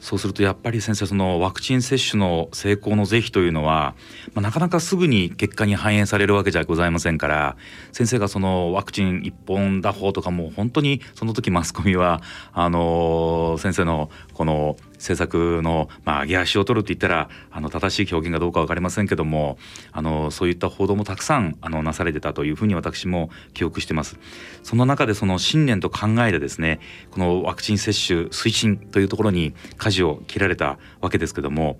[0.00, 3.94] そうするとやっぱり先生そのワクチン接種の成功の是非というのは、
[4.34, 7.56] まあ、なかなかすぐに結果に反映されるわけじゃございませんから
[7.92, 12.20] 先生がそのワクチン一本打法とかも本当にその時マスコミは
[12.52, 19.58] あの先生のこの政策の、まあ、上げ足を取ると言ったらあの正しい表現がどうか分かりませんけども
[19.90, 24.18] あのそういった報道もたくさんあのなされてたというふうに私も記憶してます。
[24.62, 26.78] その中でその信念と考えでですね
[27.10, 31.78] このワクチン接種推進というところに舵を切られたわけですけども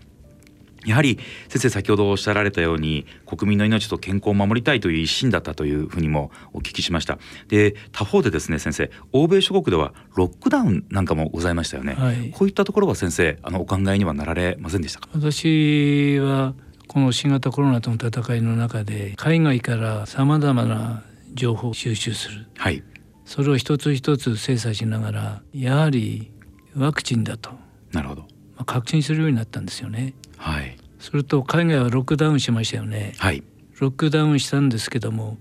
[0.85, 1.19] やはり
[1.49, 7.19] 先生先ほどおっしゃられたように国民の命と健康を守りたいという一心だったというふうにもお聞きしました。
[7.49, 15.09] で他方でですね先生欧米諸国ではロックダウンなんかもございましたよね、はい、こういったところは先生あのお考えにはなられませんでしたか？
[15.15, 16.55] 私は
[16.89, 22.83] この新型コロナとの戦いの中で海外からさまざまな情報を収集する、はい、
[23.25, 26.31] それを一つ一つ精査しながらやはり
[26.77, 27.51] ワクチンだと。
[27.93, 30.15] なるほど、まあ、確信するようになったんですよね。
[30.43, 33.45] はい、それと海外はロックダウンしましたよね、はい、
[33.79, 35.39] ロックダウンしたんですけども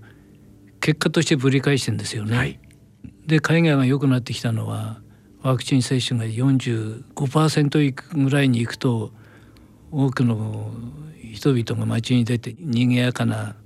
[0.80, 2.36] 結果としてぶり返してんですよね。
[2.36, 2.58] はい、
[3.26, 5.00] で海外が良くなってきたのは
[5.42, 9.12] ワクチン接種が45%ぐらいにいくと
[9.90, 10.72] 多くの
[11.32, 13.56] 人々が街に出て賑やかな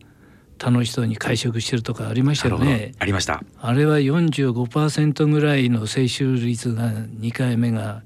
[0.59, 2.93] 楽しそうに会食してるとかありましたよね。
[2.99, 3.43] ありました。
[3.61, 8.03] あれは45%ぐらいの接種率が2回目が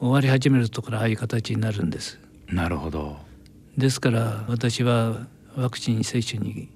[0.00, 2.18] 終わり始めるところああいう形になるんです。
[2.48, 3.18] なるほど。
[3.76, 5.26] ですから私は
[5.56, 6.68] ワクチン接種に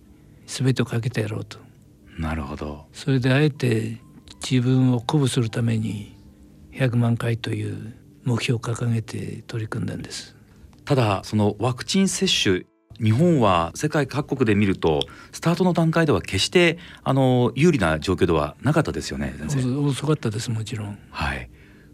[0.46, 1.58] 全てをかけてやろうと。
[2.18, 2.86] なるほど。
[2.92, 3.98] それであえて
[4.48, 6.16] 自分を鼓舞するために
[6.72, 10.36] 100万回という目標を掲げて取り組んだんです。
[10.84, 12.64] ただそのワクチン接種
[13.02, 15.00] 日本は世界各国で見ると
[15.32, 19.34] スタートの段階では決してあの有利な状況ではなかったですよね
[19.84, 20.98] 遅かったですもちろん。
[21.10, 21.48] はい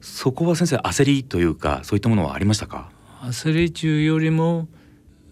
[0.04, 2.90] そこは先生焦りというかそういったものはありましたか？
[3.22, 4.68] 焦り中よりも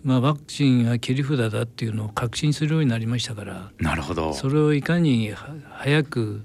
[0.02, 4.32] まあ、ワクチンが切り札だっていうのを確信するようになりましたからなるほど。
[4.32, 5.32] それをいかに
[5.70, 6.42] 早く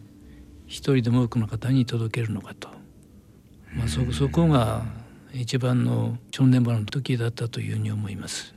[0.67, 2.69] 一人でも多くの方に届けるのかと、
[3.73, 4.83] まあそ、そこが
[5.33, 8.53] 一番の正念場の時だったというふうに思います。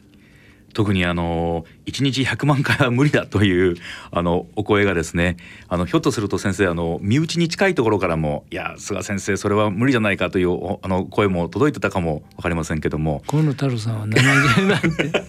[0.72, 3.76] 特にあの1日100万回は無理だという
[4.10, 5.36] あのお声がですね
[5.68, 13.22] あのひょっとすると先生あの身内に近いところからもいや菅先生それは無理じゃないかというおあの声も届いてたかも分かりませんけども。
[13.26, 15.24] 河野太郎さんは70万で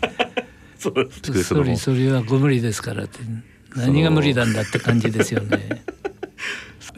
[0.78, 3.20] そうですけそそれはご無理ですからって。
[3.76, 5.84] 何が無理なんだって感じですよね。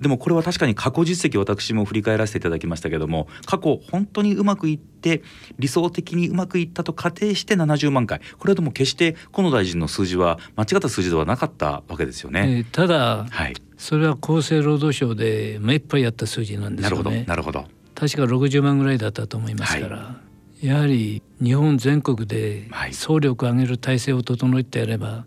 [0.02, 5.22] でもこれは確かに過去実績私も振り返らせていただきましたけども過去本当にうまくいって
[5.60, 8.22] 理想的にうまくいったと仮定して70万回。
[8.38, 12.58] これはでも決して河野大臣の数字は間違った数字ではなかったわけですよね。
[12.58, 17.26] えーただはい、それは厚生労働省で目いっぱいやった数字なんですなるほどよね。
[17.28, 17.66] なるほど。
[17.96, 20.20] 確か60万ぐらいだったと思いますから、
[20.62, 22.94] やはり日本全国ではい。
[22.94, 25.26] 総力を上げる体制を整えてやれば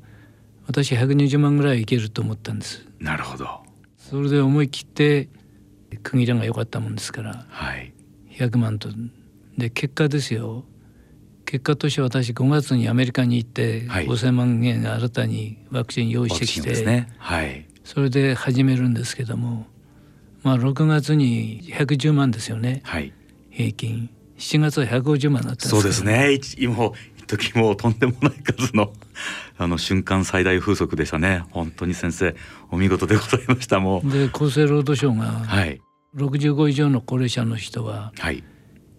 [0.66, 2.86] 私120万ぐらいいけると思ったんです。
[2.98, 3.65] なるほど
[4.08, 5.28] それで思い切って
[6.02, 7.44] 区切りが良かったもんですから。
[7.48, 7.92] はい。
[8.30, 8.88] 100万と。
[9.58, 10.64] で結果ですよ。
[11.44, 14.06] 結果として私5月にアメリカに行ってはい。
[14.06, 17.12] 5,000万円新たにワクチン用意してきて、ね。
[17.18, 17.66] はい。
[17.82, 19.66] それで始めるんですけども。
[20.42, 22.82] まあ6月に110万ですよね。
[22.84, 23.12] はい。
[23.50, 24.10] 平均。
[24.38, 26.32] 7月は150万だったんですそうですね。
[26.32, 26.92] 一今
[27.26, 28.92] 時もうとんでもない数の
[29.58, 31.44] あの瞬間最大風速でしたね。
[31.50, 32.36] 本当に先生
[32.70, 33.80] お見事でございました。
[33.80, 34.10] もう。
[34.10, 35.80] で厚生労働省がはい。
[36.16, 38.42] 65以上の高齢者の人ははい。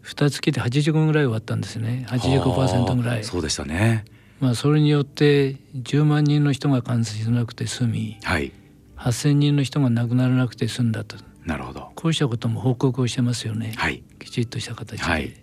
[0.03, 2.05] 2月で85ぐらい終わったんですね。
[2.09, 3.23] 85%ぐらい。
[3.23, 4.05] そうでしたね。
[4.39, 8.51] まあそれによって10万人の人が感染しなくて済みはい。
[8.97, 11.17] 8,000人の人が亡くならなくて済んだと。
[11.45, 11.91] なるほど。
[11.95, 14.03] こうしたことも報告をしてますよね、はい。
[14.19, 15.33] きちっとした形で、はい。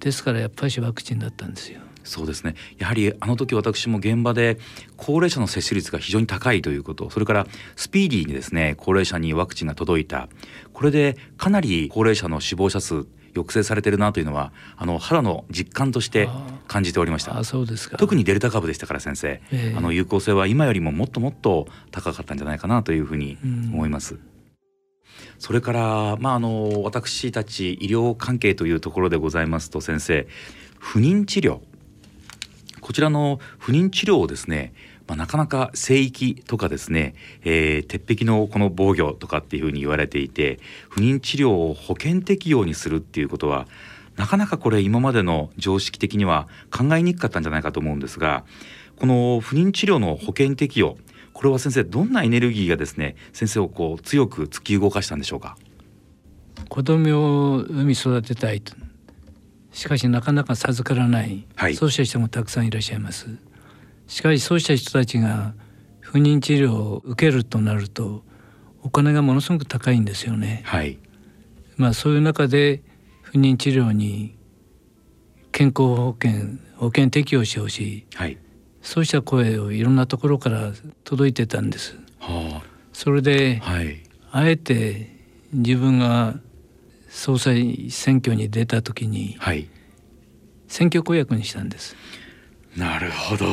[0.00, 2.54] ですからやっぱりワクチンだったんですよそうですね。
[2.78, 4.58] やはりあの時私も現場で
[4.96, 10.28] 高齢者の接種率が非常に高いということそれからスピーディーにですね高齢者にワクチンが届いた。
[10.72, 16.28] これでかなり高齢者の死亡者数抑制されてるなというのはあの肌の実感として
[16.68, 17.34] 感じておりました。
[17.98, 19.74] 特にデルタ株でしたから先生、ええ。
[19.76, 23.36] あの有効性は今よりももっともっと高かったんじゃないかなというふうに
[23.72, 24.18] 思います。
[25.38, 30.26] それから、まあ、あの私たち医療関係というところでございますと先生。
[30.78, 31.60] 不妊治療
[32.86, 34.72] こちらの不妊治療をですね、
[35.08, 43.66] まあ、なかなか聖域とかですね、えー鉄壁のこの防御とかっていうふうに言われていて不妊治療を保険適用にするっていうことは
[44.14, 48.44] なかなかこれ今までの常識的には考えにくかったんじゃないかと思うんですが
[49.00, 50.96] この不妊治療の保険適用
[51.32, 55.56] これは先生どんなエネルギーがですね先生をこう強く突き動かしたんでしょうか？
[56.68, 58.85] 子供を産み育てたいと。
[59.76, 61.76] しかしなかなか授からない、はい。
[61.76, 63.28] そうした人もたくさんいらっしゃいます。
[64.06, 65.52] しかしそうした人たちが
[66.00, 68.24] 不妊治療を受けるとなると
[68.82, 70.62] お金がものすごく高いんですよね。
[70.64, 70.98] はい。
[71.76, 72.80] まあそういう中で
[73.20, 74.34] 不妊治療に
[75.52, 78.06] 健康保険保険適用してほしい。
[78.14, 78.38] はい。
[78.80, 80.72] そうした声をいろんなところから
[81.04, 81.98] 届いてたんです。
[82.18, 82.62] は
[82.94, 84.02] それであはい。
[84.32, 85.14] あえて
[85.52, 86.40] 自分が
[87.16, 89.68] 総裁選挙に出た時にはい。
[90.68, 91.96] 選挙公約にしたんです。
[92.76, 93.46] なるほど。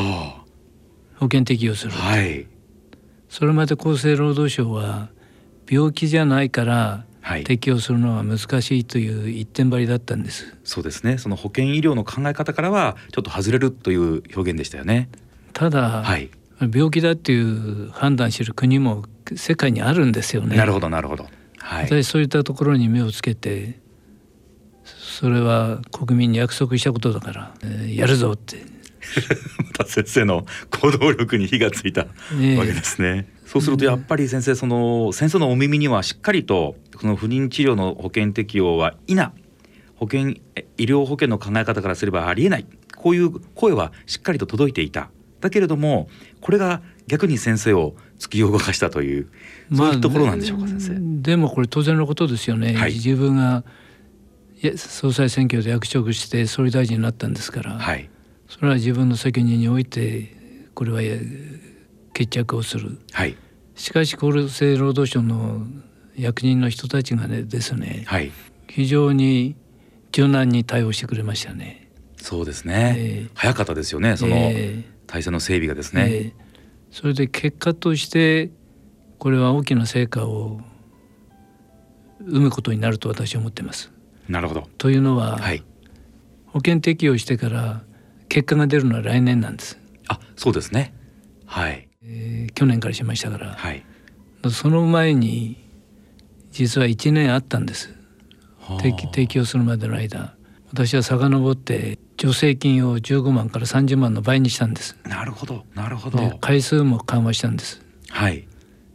[1.16, 2.46] 保険適用する、はい。
[3.30, 5.10] それまで厚生労働省は
[5.70, 7.46] 病気じゃないからはい。
[7.46, 10.58] 適用するのは難しいという一点張りだったんです。
[10.66, 11.18] そうですね。
[11.18, 15.08] その保険医療の考え方からはちょっと外れるという表現でしたよね。
[15.54, 16.30] ただ、はい。
[16.60, 19.06] 病気だっていう判断してる国も
[19.38, 20.58] 世界にあるんですよね。
[20.58, 21.28] なるほどなるほど
[21.64, 21.86] はい。
[21.86, 23.80] 私そういったところに目をつけて
[24.84, 28.58] それは国民に約束したことだから、えーやるぞって。
[29.60, 32.08] また先生の行動力に火がついたわ
[32.40, 32.56] え。
[32.56, 33.28] えけですね。
[33.46, 39.16] そうするとやっぱり先生その先生のお耳にはしっかりとこの不妊治療の保険適用は否。
[39.96, 42.66] 保険え医療保険の考え方からすればありえない。
[42.98, 45.10] こういう声はしっかりと届いていた。
[45.40, 46.10] だけれども
[46.42, 49.28] これが逆に先生を突き動かしたという
[49.76, 51.22] そういうところなんでしょうか、先生。
[51.22, 52.94] でもこれ当然のことですよね、はい。
[52.94, 53.64] 自分が
[54.78, 58.10] 総裁選挙で役職して総理大臣になったんですから、はい。
[58.48, 60.36] それは自分の責任において
[60.74, 61.20] これはえ
[62.14, 63.00] 決着をする。
[63.12, 63.36] はい。
[63.76, 65.66] しかし厚生労働省の
[66.16, 68.32] 役人の人たちがねですねはい。
[68.70, 69.56] 非常に
[70.12, 71.90] 柔軟に対応してくれましたね。
[72.18, 73.30] そうですね、ええ。
[73.34, 76.08] 早かったですよねそのえー体制の整備がですね。
[76.10, 76.44] えー
[76.92, 78.52] それで結果として
[79.24, 80.60] これは大きな成果を
[82.20, 83.90] 生むことになると私は思ってます。
[84.28, 84.68] なるほど。
[84.78, 85.64] というのは、はい。
[86.48, 87.84] 保険適用してから
[88.28, 90.94] 結果が出るのは来年なんです、あそうですね。
[91.46, 91.88] はい。
[92.04, 93.86] えー去年からしましたから、はい。
[94.52, 95.56] その前に
[96.52, 97.96] 実は1年あったんです。
[98.82, 100.36] 提提供するまでの間。
[100.68, 104.98] 私は遡って助成金を15万から30万の倍にしたんです。
[105.06, 107.82] なるほどなるほでど回数も緩和したんです。
[108.10, 108.50] はい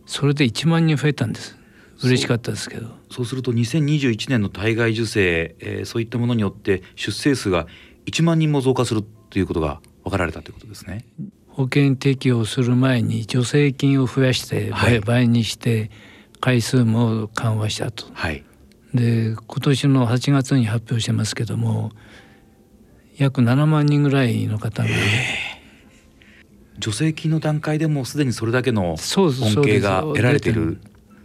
[0.09, 1.56] それで1万人増えたんです。
[2.02, 2.88] 嬉しかったですけど。
[3.11, 7.66] そうすると2021年の体外受精、えーそういったものによって出生数が
[8.06, 11.04] 1万人も増加するということが分かられたということですね。
[11.48, 15.00] 保険適用する前に助成金を増やして倍,、はい。
[15.00, 15.90] 倍にして
[16.40, 18.06] 回数も緩和したと。
[18.14, 18.44] はい。
[18.94, 21.92] で今年の8月に発表してますけども
[23.18, 24.88] 約7万人ぐらいの方が、
[26.81, 30.81] 助成金の段階でもすでにそれだけの恩恵が得られている。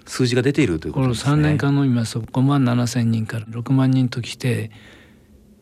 [0.06, 1.34] 数字が出ているというこことのですね。
[1.34, 4.72] 3年間の見ますと5万7千人から6万人ときて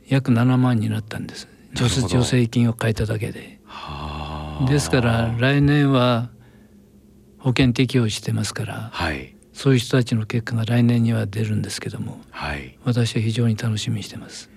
[0.08, 1.48] 約7万になったんです。
[1.76, 3.60] 助助成金を変えただけで。
[3.66, 4.70] はあ。
[4.70, 6.30] ですから来年は
[7.38, 9.36] 保険適用してますからはい。
[9.54, 12.78] そういう人たちの結果が来年には出るんですけどもはい。
[12.84, 14.50] 私は非常に楽しみにしてます。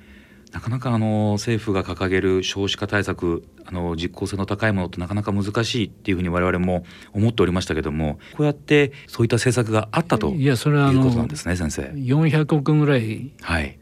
[0.52, 11.82] なかなかあの政府が掲げる少子化対策あの実効性の高いものってなかなか難しいっていうふうに我々も思っておりましたけどもこうやってそういった政策があったといやそれはあいうことなんのですね先生。
[11.82, 13.78] 400億ぐらいはい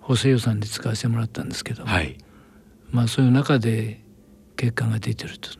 [0.00, 2.16] 補正予算で使わせてもらったんですけども、はい
[2.90, 4.00] まあそういう中で
[4.56, 5.50] 結果が出てると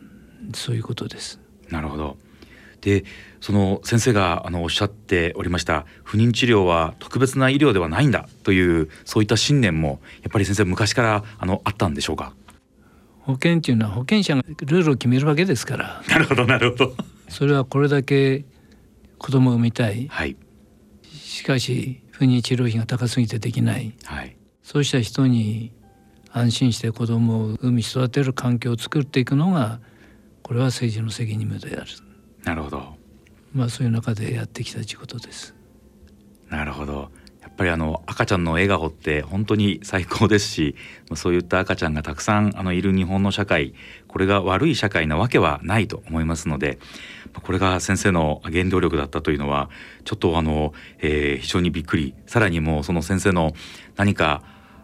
[0.54, 1.38] そういうことです。
[1.68, 2.16] なるほど。
[2.80, 3.04] で
[3.40, 12.32] その先生があのおっしゃっておりました不妊治療は特別な医療ではないんだというそういった信念もやっぱり先生昔からあのあったんでしょうか？
[13.30, 16.02] 保険っていうのは保険者がルールを決めるわけですから。
[16.08, 16.94] なるほどなるほど。
[17.28, 18.44] それはこれだけ
[19.18, 20.08] 子供を産みたい。
[20.08, 20.36] はい。
[21.12, 23.94] しかし不妊治療費が高すぎてできない。
[24.04, 24.36] はい。
[24.62, 25.72] そうした人に
[26.32, 29.80] 安心して子供を産み育てる環境を作っていくのが
[30.42, 31.86] これは政治の責任である。
[32.44, 32.94] なるほど。
[33.52, 35.54] まあそういう中でやってきたということです。
[36.48, 37.10] なるほど。
[37.60, 40.76] ぱりあの赤ちゃんの笑顔って本当に最高ですし
[41.14, 43.74] そういった赤ちゃんがたくさんあのいる日本の社会
[44.08, 46.78] これが悪い社会なわけはないと思いますので
[47.34, 49.68] これが先生の原動力だったというのは
[50.04, 52.14] ちょっとあの、えー非常にびっくり。
[52.26, 53.52] さらにもうその先生の
[53.96, 54.42] 何か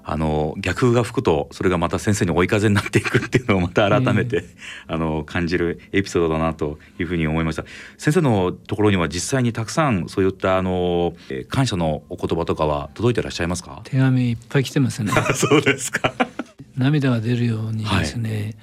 [0.09, 4.45] あの逆風が吹くとそれがまた先生に追い風になっていくっていうのをまた改めて、
[4.87, 7.65] あの感じるエピソードだなというふうに思いました。
[7.99, 13.81] 先生のところには実際にたくさんそういったあのえー感謝のお言葉とかは届いてらっしゃいますか？
[13.85, 15.11] 手紙いっぱい来てますね。
[15.35, 16.15] そうですか。
[16.77, 18.55] 涙が出るようにですね、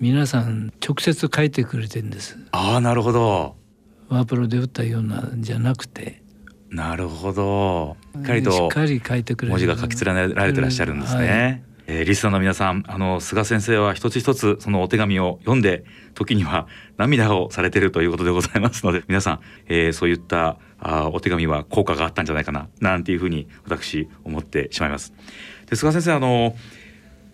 [0.00, 2.38] 皆さん直接書いてくれてるんです。
[2.50, 3.54] ああなるほど。
[4.08, 6.21] ワープロで打ったようなんじゃなくて
[6.72, 8.68] なるほどしっかりと
[9.50, 11.18] 文字が書き連ねられてらっしゃるんですね。
[11.18, 25.12] はいえーリスナーの皆さんあの菅先生は一つ一つそのお手紙を読んで時には 涙をされているということでございますので皆さん、えーそういったあーお手紙は効果があったんじゃないかななんていうふうに私思ってしまいます。
[25.68, 26.54] で菅先生あの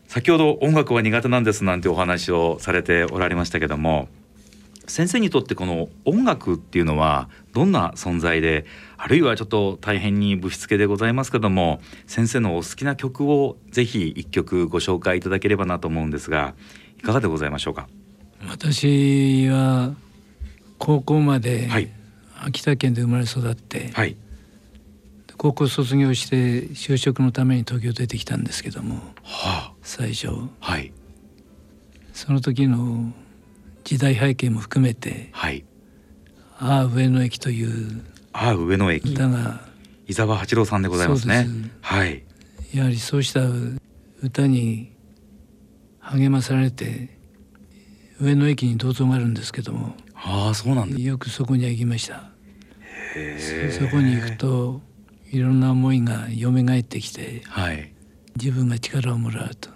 [0.09, 4.09] 先ほど音楽は苦手なんですなんてお話をされておられましたけども
[4.89, 8.67] 先生にとってこの音楽っていうのはどんな存在で
[8.97, 16.55] あるいはちょっと大変にぶしつけでございますけども先生のお好きな曲をぜひ一曲ご紹介いただければなと思うんですが
[16.99, 17.89] いかがでございましょうか？
[18.49, 19.95] 私は
[20.79, 21.91] 高校まではい。
[22.41, 24.17] 秋田県で生まれ育って、はい。
[25.37, 30.29] 高校卒業して就職のために東京出てきたんですけどもは最初。
[30.29, 30.93] あはい。
[32.13, 33.13] その時の
[33.89, 35.65] 時代背景も含めてはい
[36.61, 38.03] 「ああ上野駅」という
[38.35, 39.15] ああ上野駅。
[39.15, 39.67] 歌が
[40.07, 41.49] 伊沢八郎さんでございますね。
[41.81, 42.23] はい。
[42.75, 43.41] やはりそうした
[44.23, 44.93] 歌に
[46.01, 47.19] 励まされて
[48.21, 52.31] 上野駅に銅像があるんですけどもああそうなんですよくそこには行きました。
[53.17, 54.83] へそこに行くと
[55.33, 57.91] いろんな思いが蘇ってきてはい。
[58.37, 59.71] 自分が力をもらうと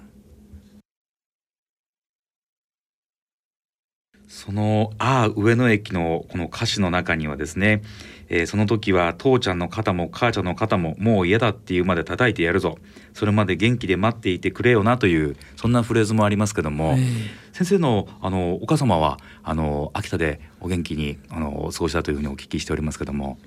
[4.34, 7.82] その「ああ上野駅」のこの歌詞の中にはですね、
[8.30, 12.78] えーその時は父ちゃんの肩も母ちゃんの肩ももう嫌だっていうまで叩いてやるぞ。
[13.12, 23.38] それまで元気で待っていてくれよなというそんなフレーズもありますけども、え先生のあのお母様はあの秋田でお元気にあの過ごしたというふうにお聞きしておりますけども。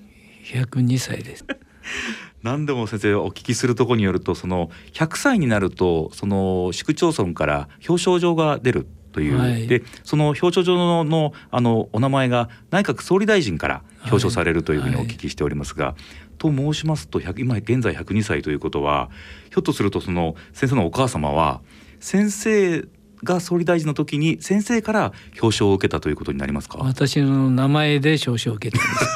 [0.54, 1.46] え102歳です。
[2.44, 15.96] 何でも先生お聞きするところによるとその100歳になるとその市区町村から表彰状が出るという、はいでその表彰状ののあのお名前が内閣総理大臣から表彰されるというふうにお聞きしておりますが、
[16.38, 19.10] と申しますと100今現在102歳ということは
[19.50, 21.62] ひょっとするとその先生のお母様は
[22.02, 22.84] 先生
[23.24, 29.16] が総理大臣の時に先生から表彰を受けたということになりますか私の名前で表彰を受けたんです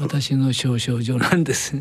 [0.00, 1.74] 私の少々上なんです。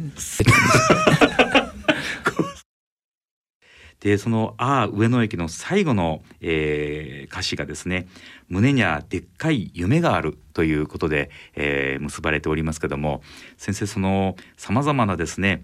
[4.03, 8.07] でその「ああ上野駅」の最後の、えー歌詞がですね
[8.49, 13.23] 「胸にはでっかい夢がある」ということで、えー結ばれておりますけども
[13.57, 15.63] 先生そのさまざまなですね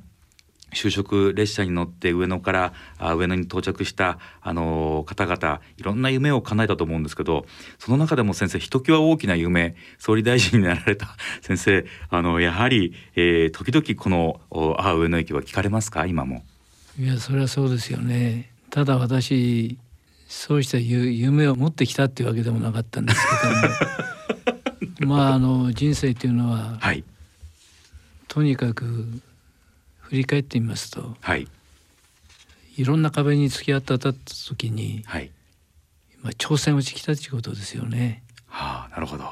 [0.73, 7.45] 就職列車に乗って上野からあ上野に到着した、あの方々いろんな夢を叶えたと思うんですけど
[7.77, 14.39] その中でも先生ひときわ大きな夢総理大臣になられた 先生あのやはり、えー時々この
[14.79, 16.05] 「ああ上野駅」は聞かれますか？
[16.05, 16.43] 今も。
[16.99, 18.51] いやそれはそうですよね。
[18.69, 19.77] ただ私
[20.27, 23.25] そうしたゆ夢を持ってきたっていうわけでもなかったんです
[24.99, 27.05] けども まああの人生っていうのははい
[28.27, 29.07] とにかく
[30.01, 31.47] 振り返ってみますとはい
[32.75, 35.31] いろんな壁に突き当たった時に、はい
[36.21, 38.23] まあ、挑戦をしてきたっていうことですよね。
[38.47, 39.31] はあなるほど。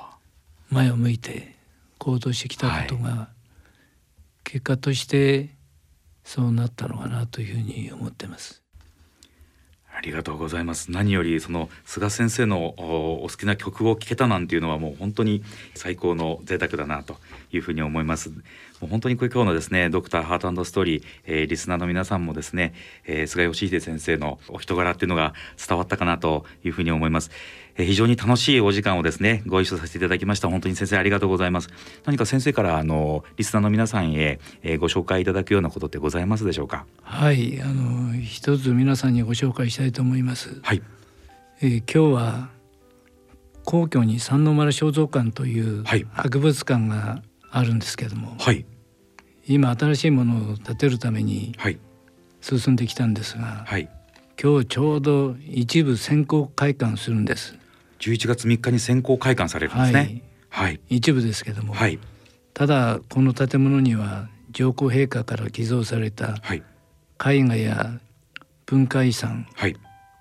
[0.70, 1.56] 前を向いて
[1.98, 3.30] 行動してきたことが、
[4.44, 5.50] 結果として
[6.28, 8.62] そうなったのかなというふうに思ってます。
[9.96, 10.92] ありがとうございます。
[10.92, 15.42] 何よりその菅先生のお好きな曲を聴けたなんていうのはもう本当に
[15.74, 17.16] 最高の贅沢だなと
[17.54, 18.30] いうふうに思います。
[18.30, 18.36] も
[18.84, 22.74] う本当にこれ今日のですねドクターハートストーリー、えーリスナーの皆さんもですね、
[23.06, 25.34] えー菅義偉先生のお人柄っていうのが
[25.66, 27.32] 伝わったかなというふうに思います。
[27.78, 30.50] えー非常に楽しいお時間をですねご一緒させていただきました。
[30.50, 31.70] 本当に先生ありがとうございます。
[32.06, 36.86] 何か先生からあのリスナーの皆さんへ、えーご紹介いただくようなことってございますでしょうか？
[37.04, 40.60] はい、あの一つ皆さんにご紹介したいと思います。
[40.64, 40.82] はい
[41.62, 42.50] えー今日は
[43.64, 47.22] 皇居に三の丸肖像館というはい博物館が
[47.52, 48.66] あるんですけども、はい
[49.46, 51.78] 今新しいものを建てるためにはい
[52.42, 53.90] 進んできたんですが、はい。
[54.42, 57.56] 今日ちょうど一部先行開館するんです。
[58.00, 60.22] 11月3日に先行開館されるんですね。
[60.50, 60.80] はい。
[60.90, 62.00] 一部ですけども、はい。
[62.54, 66.64] ただこの建物には上皇陛下から寄贈されたはい。
[67.26, 68.00] 絵画や
[68.66, 69.76] 文化遺産はい。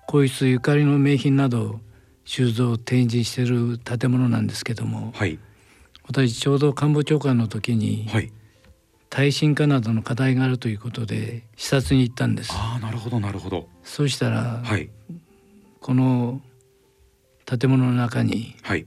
[0.07, 1.79] 皇室ゆかりの名品など
[2.25, 5.39] 収蔵を展示している建物なんですけどもはい。
[6.05, 8.31] 私ちょうど官房長官の時にはい。
[9.09, 13.67] 耐震化などの課題があるということで視察に行ったんですああ、なるほど、なるほど。
[13.83, 14.89] そうしたら、はい。
[15.79, 16.41] この
[17.47, 18.85] 建物の中にはい。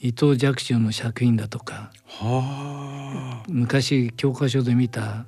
[0.00, 3.44] 伊藤若冲の作品だとかはあ。
[3.48, 5.26] 昔教科書で見た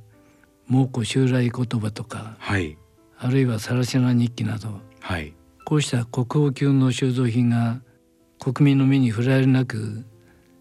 [0.67, 2.77] 蒙古襲来言葉とかはい。
[3.19, 5.33] あるいは更科日記などはい。
[5.65, 7.81] こうした国宝級の収蔵品が
[8.41, 10.05] 国民の目に触れられなく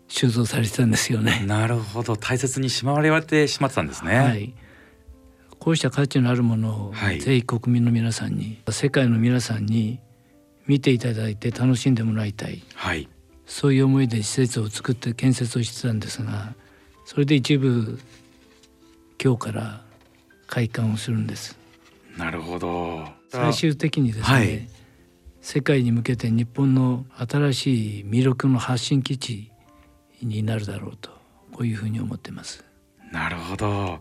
[0.08, 1.44] 収蔵されてたんですよね。
[1.48, 4.18] なるほど、大切にしまわれてしまってたんですね。
[4.18, 4.54] はい、
[5.60, 10.00] こうした価値のあるものを、はいぜひ国民の皆さんに世界の皆さんに
[10.68, 13.08] 見ていただいて楽しんでもらいたいはい。
[13.46, 16.54] そういう思いで施設を作って建設をしてたんですが
[17.06, 18.00] それで一部
[19.24, 19.82] 今日から
[20.48, 21.58] 開館をするんです。
[22.18, 23.08] なるほど。
[23.30, 24.68] 最終的にですね、はい
[25.46, 29.52] 世界に向けて日本の新しい魅力の発信基地
[30.20, 31.12] になるだろうと
[31.52, 32.66] こういうふうに思ってます。
[33.12, 34.00] なるほど。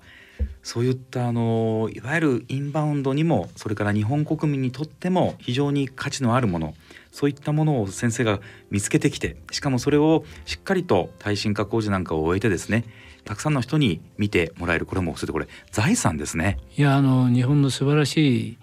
[0.64, 6.74] そういったあのいわゆるインバウンドにもそれから日本国民にとっても非常に価値のあるもの
[7.12, 8.40] そういったものを先生が
[8.70, 12.86] 見つけてきてしかもそれをしっかりと耐震化工事なんかを終えてですね
[13.24, 16.58] たくさんの人に見てもらえるこれもそれでこれ財産ですね。
[16.76, 18.58] いやあの日本の素晴らしい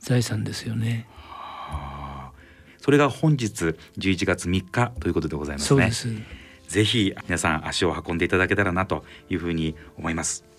[0.00, 1.08] 財産ですよね。
[2.78, 5.68] それが本日11月3日ということでございますね。
[5.68, 6.08] そうです。
[6.68, 10.53] ぜひ皆さん足を運んでいただけたらなというふうに思います。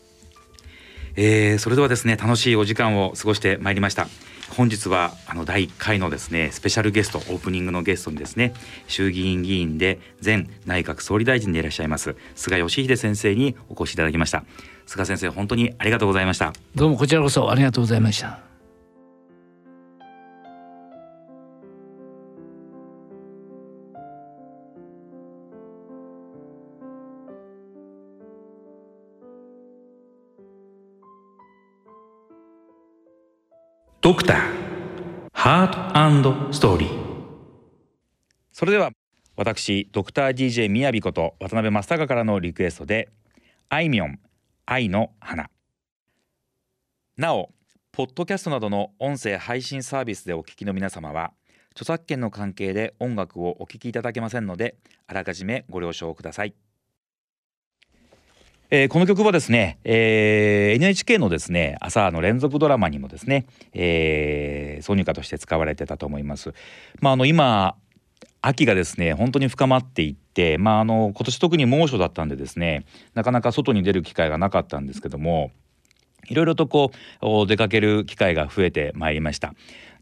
[1.16, 4.08] えーそれではですね楽しいお時間を過ごしてまいりました。
[4.56, 8.54] 本日はあの第1回のですねスペシャルゲストオープニングのゲストにですね
[8.88, 14.46] 衆議院議員で前内閣総理大臣でいらっしゃいます菅義偉先生にお越しいただきました
[14.86, 18.45] 菅先生本当にありがとうございましたどうもこちらこそありがとうございました。
[34.06, 34.38] ドクター。
[35.34, 36.90] ハートストーリー。
[38.52, 38.92] それでは
[39.36, 43.10] 私ドクター DJ みやびこと渡辺正孝からのリクエストで
[43.68, 44.20] あいみょん
[44.68, 45.50] 愛の花。
[47.18, 47.50] なお
[47.92, 51.34] ポッドキャストなどの音声配信サービスでお聞きの皆様は
[51.72, 54.76] 著作権の関係で音楽をお聞きいただけませんので
[55.08, 56.54] あらかじめご了承ください。
[58.72, 66.54] えーこの曲はですね、えー NHK のですね朝の連続ドラマにもですね、えー挿入歌として使われてたと思います。
[67.00, 67.76] まああの今
[68.42, 75.52] 秋がですね本当に深まっていってまああの今年特に猛暑だったんでですねなかなか外に出る機会がなかったんですけども
[76.28, 76.92] いろいろとこ
[77.22, 79.54] う出かける機会が増えてまいりました。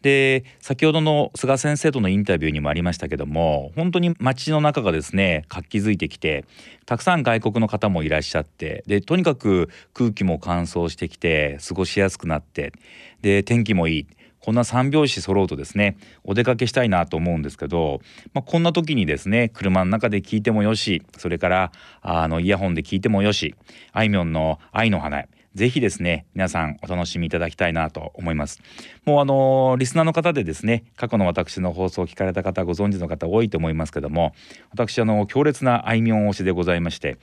[0.04, 6.46] で先ほどの菅先生とのインタビューにもありましたけども本当に街の中がですね活気づいてきて
[6.86, 12.74] たくさん外国の方もいらっしゃってでとにかく空気も乾燥してきて過ごしやすくなって
[13.22, 14.08] で天気もいい。
[14.44, 15.96] こんな三拍子揃うとですね
[16.26, 18.02] お出かけしたいなと思うんですけど、
[18.34, 23.56] まあ、こんな時にですね車の中で聞いてもよしそれからあのイヤホンで聞いてもよし
[23.94, 25.24] あいみょんの「愛の花」
[25.56, 28.60] ぜひですね皆さんお楽しみいただきたいなと思います。
[29.06, 34.34] もうあのリスナーの方でですね過去の私の放送を聞かれた方ご存知の方多いと思いますけども
[34.72, 37.18] 私あの強烈なあいみょん推しでございまして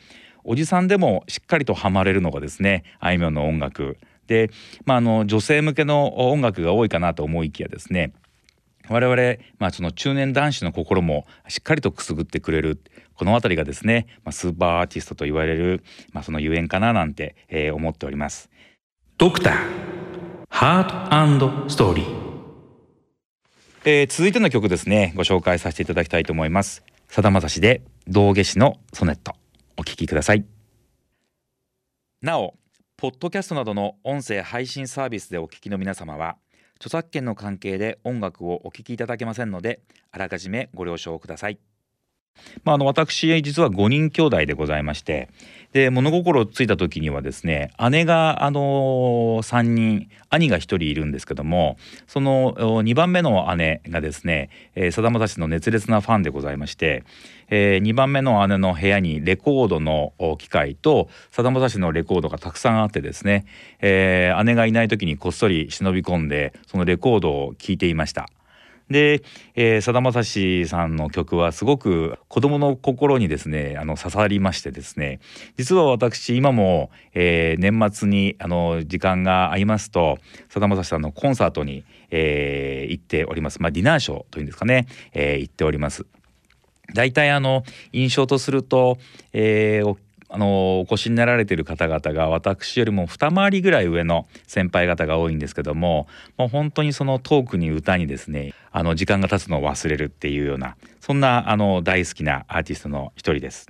[0.44, 3.98] おじさんでもしっかりとハマれるのがですねあいみょんの音楽。
[4.26, 4.50] で、
[4.84, 8.12] まあ、あの女性向けの音楽が多いかなと思いきやですね
[8.88, 12.80] 我々、まあ、その中年男子の心もしっかりとくすぐってくれる。
[13.20, 18.48] この辺りがですね、まあ、スーパーアーティストと言われる、まあ、そのゆえんかななんて、えー、思っております。
[19.18, 19.54] ドクター
[20.48, 22.06] ハートストーリー、
[23.84, 26.82] えー、続いての曲ですねご紹介させていただきたいと思います。
[27.08, 29.34] さだまさしで道化師のソネット。
[29.76, 30.46] お聴きください。
[32.22, 32.54] なお
[32.96, 36.38] ポッドキャストなどの音声配信サービスでお聞きの皆様は
[36.76, 41.58] 著作権の関係で音楽をお聴きいただけませんのであらかじめご了承ください
[42.64, 45.28] まあ、あの私実は5人兄弟でございまして
[45.72, 51.76] で物心ついた時にはですね姉があの3人兄が1人いるんですけども
[52.08, 54.50] その2番目の姉がですね
[54.90, 57.04] さだまさしの熱烈なファンでございまして、
[57.50, 63.46] えー、2番目の姉の部屋にレコードの機械とさだまさしのレコードがたくさんあってですね、
[63.80, 68.28] えー、姉がいない時にこっそり忍び込んでそのレコードを聴いていました。
[68.90, 69.22] で
[69.54, 75.20] えさだまさしさんの曲はすごく子どもの心にですねあの刺さりましてですね
[75.56, 80.18] 実は私今も、えー、年末にあの時間が合いますと
[80.48, 86.04] さだまさしさんのコンサートに、えー、行っております、まあ、ディナーショーというんですかね、えー、行っております。
[86.94, 87.62] 大体あの
[87.92, 88.98] 印象とすると、
[89.32, 89.96] えー、
[90.32, 96.06] あのお越しになられている方々が私よりも二回りぐらい上の先輩方が多いんですけども
[96.38, 103.68] もう本当にそのトークに歌にですねあの時間が経つのを忘れるっていうようなそんなあの大好きなアーティストの一人です。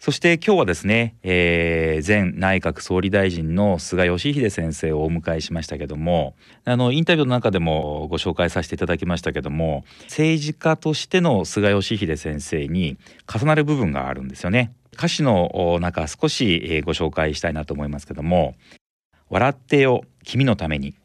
[0.00, 14.72] そして今日はですね、えー、前内閣総理大臣の菅義偉先生をお迎えしましたけどもあのインタビューの中でもご紹介させていただきましたけども政治家としての菅義偉先生に重なる部分があるんですよね。
[14.98, 18.56] 歌詞の中少しご紹介したいなと思いますけども
[19.30, 20.96] 「笑ってよ君のために」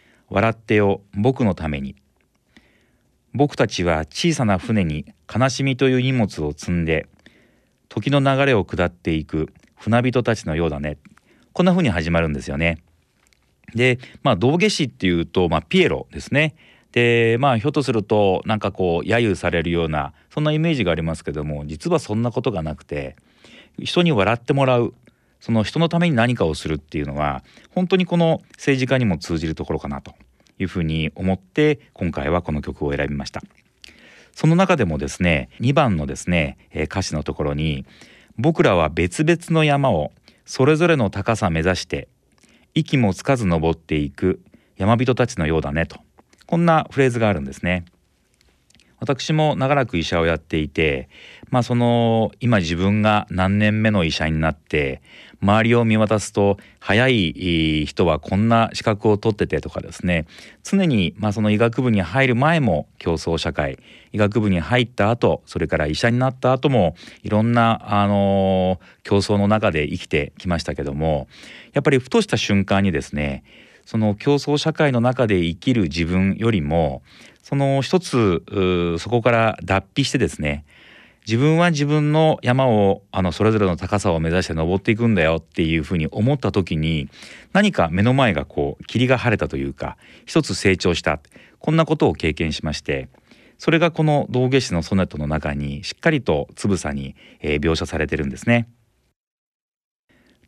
[0.30, 1.96] 「笑ってよ僕のために」
[3.34, 7.08] 「僕たちは小さな船に悲しみという荷物を積んで
[7.88, 10.98] 時の流れを下っていく船人たちのようだね」
[11.52, 12.78] こんな風に始まるんですよね。
[13.74, 16.54] でまあ道化師っていうと、まあ、ピエロですね。
[16.92, 23.16] でまあひょっとするとなんかこう揶揄されるようなそんなイメージがありますけども実はそんなことがなくて
[23.78, 24.94] 人に笑ってもらう。
[25.40, 30.12] その人のために何かをするっていうのは本当にこの政治家にも通じるところかなと
[30.58, 33.40] いうふうに思って今回はこの曲を選びました。
[34.32, 37.86] その中でもですね2番のですね歌詞のところに
[38.36, 40.12] 「僕らは別々の山を
[40.44, 42.08] それぞれの高さ目指して
[42.74, 44.42] 息もつかず登っていく
[44.76, 46.00] 山人たちのようだね」と。
[46.46, 47.84] こんなフレーズがあるんですね。
[49.00, 51.08] 私も長らく医者をやっていて、
[51.48, 55.02] まあ、その今自分が何年目の医者になって
[55.42, 60.26] 周りを見渡すと早い人はこんな資格を取っててとかですね。
[60.62, 63.78] 常にまあその医学部に入る前も競争社会
[64.12, 71.26] 医学部に入った後それから医者になった後もいろんなあの競争の中で生きてきましたけども
[71.72, 73.42] やっぱりふとした瞬間にですね
[73.86, 77.02] その競争社会の中で生きる自分よりも
[77.42, 78.42] その一つ
[78.98, 80.64] そこから脱皮してですね
[81.26, 87.08] 自分は自分の山をあのそれぞれの高さを目指して登っていくんだよっていうふうに思った時に
[87.52, 91.20] 何か目の前がこう霧が晴れたというか一つ成長した
[91.58, 93.08] こんなことを経験しまして
[93.58, 98.68] それがこの道化師のソネットの中にしっかりとつぶさに、えー、描写されてるんですね。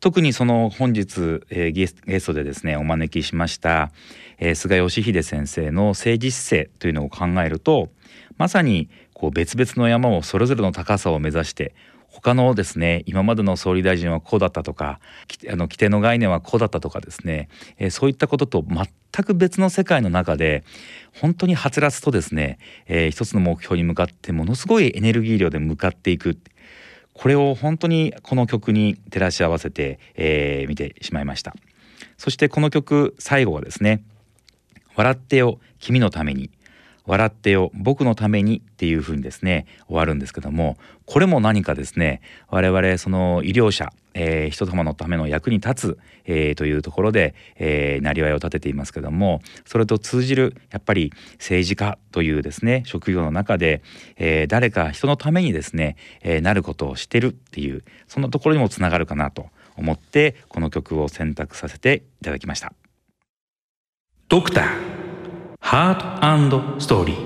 [0.03, 3.89] 特にその本日、えー、ゲストでですねお招きしました、
[4.37, 7.87] えー、菅義偉先生の政治姿勢というのを考えると
[8.37, 11.73] まさにこう別々の山をそれぞれの高さを目指して
[12.09, 14.99] 他のですね今までの総理大臣はこうだったとか
[15.47, 17.47] あの規定の概念はこうだったとかですね、
[17.77, 18.85] えー、そういったことと全
[19.23, 20.65] く別の世界の中で
[21.13, 26.37] 本当にはつらつとですね、えー、一つの目標に向かってものすごいエネルギー量で向かっていく。
[27.13, 31.55] これを本当にこの曲に照らし合わせて、えー、見てしまいました。
[32.17, 34.03] そしてこの曲最後はですね
[34.95, 36.49] 「笑ってよ君のために」
[37.05, 53.81] 笑ってよ僕のためにっていうふうにですね終わるんですけどもこれも何かですね我々その医療者、えー、人様のための役に立つ、えー、というところで、えー、なりわいを立てていますけどもそれと通じるやっぱり政治家というですね職業の中で、
[54.15, 62.73] えー、誰か人のためにですね、えー、なることをしてるっていうそんなところにもつながるかなと思ってこの曲を選択させていただきました。
[64.29, 64.92] ドクター
[65.65, 67.17] ハートストーリー、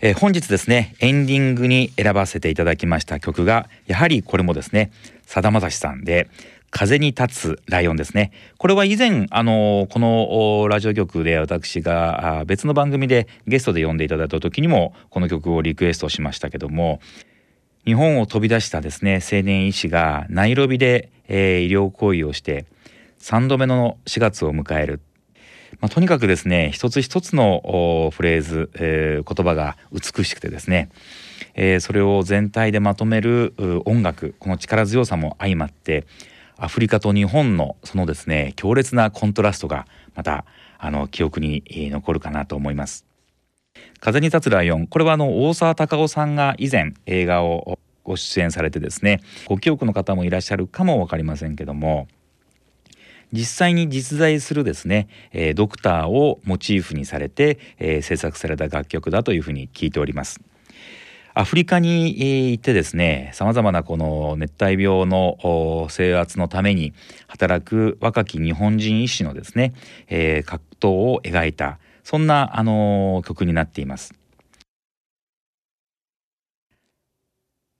[0.00, 4.92] えー、本日ですねエンディングに選ばせていただきました曲がやはりこれもですね
[5.26, 6.30] さだまさしさんで
[6.70, 8.30] 風に立つライオンですね。
[8.56, 17.00] これは以前あのこのラジオ局で私が別の番組でゲストで呼んでいただいた時にもこの曲をリクエストしましたけども
[17.84, 22.66] 日本を飛び出したですね青年医師がナイロビで、えー、医療行為をして
[23.18, 25.00] 3度目の4月を迎える
[25.82, 30.90] まあ、とにかくですね一つ一つのフレーズ、えー、言葉が美しくてですね、
[31.54, 33.52] えー、それを全体でまとめる
[33.84, 36.06] 音楽この力強さも相まって
[36.56, 40.44] アフリカと日本のそのですね強烈なコントラストがまた
[40.78, 43.04] あの記憶に残るかなと思います。
[43.98, 52.06] 風に立つライオンこれはあの大沢たかおさんが以前映画をご出演されてですねご記憶の方もいらっしゃるかも分かりませんけども
[53.32, 60.40] 実際に実在するですね、えー、ドクターをモチーフにされて、えー、制作された楽曲だというふうに聞いております。
[61.34, 66.92] アフリカに行ってですねさまざまなこの熱帯病の制圧のために
[67.26, 69.72] 働く若き日本人医師のですね、
[70.08, 74.12] えー、格闘を描いたそんな、あのー、曲になっています。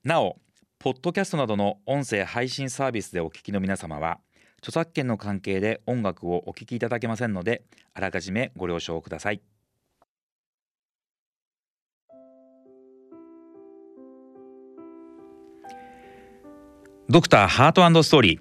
[0.04, 0.38] なお
[0.78, 4.18] ポッドキャストなどの音声配信サービスでお聞きの皆様は
[4.62, 7.62] 著作権の関係で音楽をお聴きいただけませんので
[7.94, 9.42] あらかじめご了承ください。
[17.10, 18.40] ドクターハートストーリー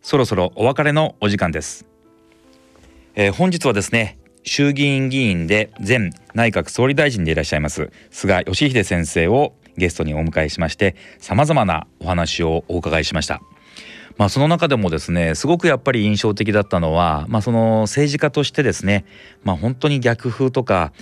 [0.00, 1.84] そろそろお別れのお時間です、
[3.14, 13.42] えー、本日はですね衆議院議員で前内閣総理大臣でいらっしゃいます菅義偉先生をゲストにお迎えしましてさまざまなお話をお伺いしました。
[14.16, 19.04] まあ、その中でもですねすごくやっぱり印象的だったのは、まあ、その政治家としてですね、
[19.44, 20.92] まあ、本当に逆風とか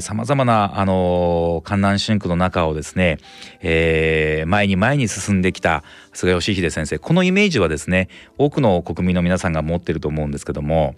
[0.00, 3.18] さまざまなあの観覧春区の中をですね、
[3.60, 8.08] えー、前に前に進んできた菅義偉先生このイメージはですね
[8.38, 10.94] 多くの国民の皆さんが持ってると思うんですけども。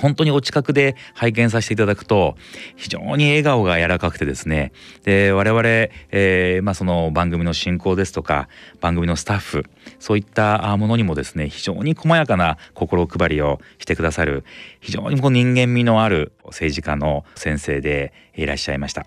[0.00, 2.36] 本当にお近くで拝見させていただくと
[2.76, 4.72] 非常に笑顔が柔らかくてですね
[5.04, 5.62] で我々、
[6.10, 8.48] えー、まあ、その番組の進行ですとか
[8.80, 9.64] 番組のスタッフ
[9.98, 14.44] そういったものにもですね非常に細やかな心配りをしてくださる
[14.80, 19.06] 非常にこう人間味のある政治家の先生でいらっしゃいました。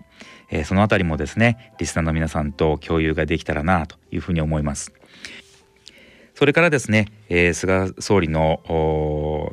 [0.50, 4.92] えー、そのあたりもですねリスナーの皆さんと共有ができたらなというふうに思います。
[6.38, 8.62] それからですね、えー、菅総理の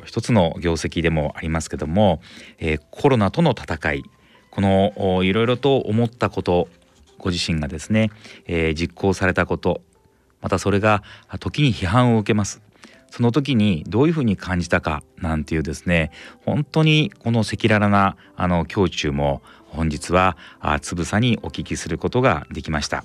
[0.04, 2.20] 一つの業績でもありますけども、
[2.60, 4.04] えー、コロナとの戦い
[4.52, 6.68] このいろいろと思ったこと
[7.18, 8.12] ご自身がですね、
[8.46, 9.80] えー、実行されたこと
[10.40, 11.02] またそれが
[11.40, 12.62] 時に批判を受けます
[13.10, 16.12] その時にどういうふうに感じたかなんていうですね
[16.44, 20.36] 本当にこの赤裸々なあの胸中も本日は
[20.82, 23.04] つぶさにお聞きすることができました。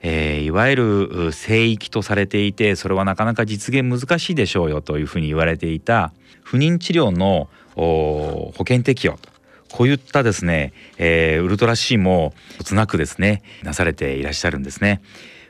[0.00, 9.30] えー、いわゆる聖域とされていてそれはなかなか実現難しいでしょうよというふうに言われていた不妊治療の保険適用と
[9.70, 12.32] こういったですね、えー、ウルトラ C も
[12.64, 15.02] つなくですねなされていらっしゃるんですね。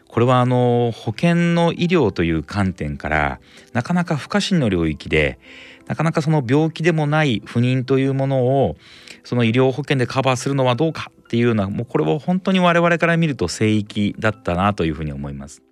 [0.08, 3.40] これはあの保険の医療という観点から
[3.74, 5.38] なかなか不可侵の領域で
[5.86, 8.76] なかなかその病気でもない不妊というものを
[9.22, 15.62] その医療保険でカバーするのはどうかっていうようなもうこれは本当に我々から見ると聖域だったなというふうに思います。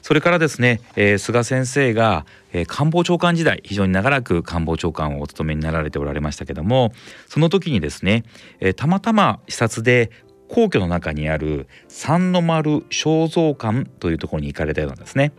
[0.00, 6.92] それからですね、えー、菅先生が、えー、官房長官時代非常に長らく官房長官をお務めになられておられましたけども
[7.28, 8.24] その時にですね、
[8.60, 10.10] えー、たまたま視察で
[10.48, 15.32] 皇居の中にある三の丸肖像館というところに行かれたようなんですね。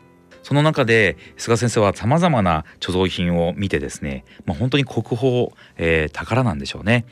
[0.44, 7.06] その中で菅先生はさまざまな貯蔵品を見てですね、まあ、本当に国宝、えー、宝なんでしょうね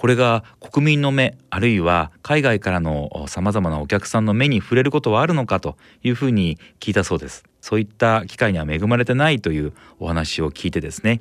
[0.00, 7.44] これが国民の目あるいは海外からのさまざまなお客さんの目に触れることはあるのかというふうに聞いたそうです。
[7.60, 11.20] そういった機会には恵まれてないというお話を聞いてですね。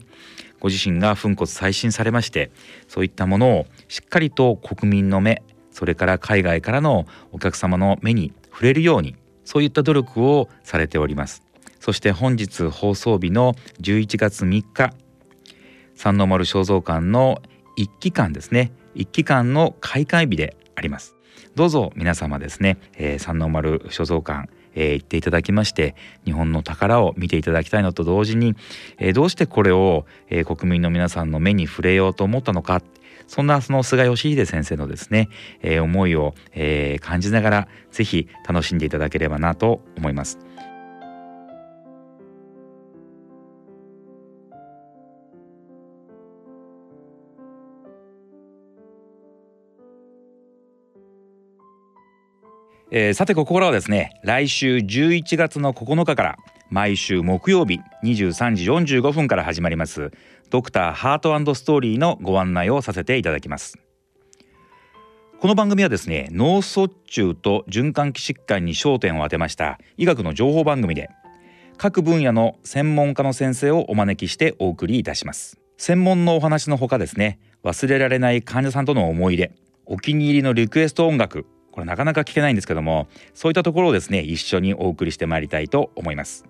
[0.62, 2.52] ご自身が粉骨再審されまして
[2.88, 11.44] そういったものをしっかりと国民の目それから海外からのお客様の目に触れるようにそういった努力をされております。
[11.82, 14.94] そして本日放送日の11月3日
[15.96, 17.42] 三の丸肖像館の
[17.80, 18.74] 一期間ですね。
[18.94, 21.16] 一期間の開会日であります。
[21.56, 28.56] どうぞ皆様ですね、えー、三の丸所蔵館えー、言っていただきまして日本の宝を見ていただきたいのと同時に、
[29.00, 32.84] えー、どうしてこれを、えー、国民の皆さんの目に触れようと思ったのか
[33.26, 35.28] そんなその菅義偉先生のですね、
[35.64, 40.38] えー、思いを、えー、感じながらぜひ楽しんでいただければなと思います。
[52.92, 56.38] えー、さてここからはですね来週11月の9日から
[56.72, 58.66] 毎週木曜日23時
[58.98, 60.12] 45分から始まります
[60.50, 63.78] ドクターハートストーリーのご案内をさせていただきます。
[65.40, 71.10] この番組はですね脳卒中と循環器疾患に焦点を当てました医学の情報番組で
[71.78, 75.60] 各分野の専門家の先生をお招きしてお送りいたします。
[75.78, 79.52] 専門のお話のほかですね忘れられない患者さんとの思い出
[79.86, 86.45] お気に入りのリクエスト音楽これなかなか聞けないんですけどもそういったところをですね一緒にお送りしてまいりたいと思います。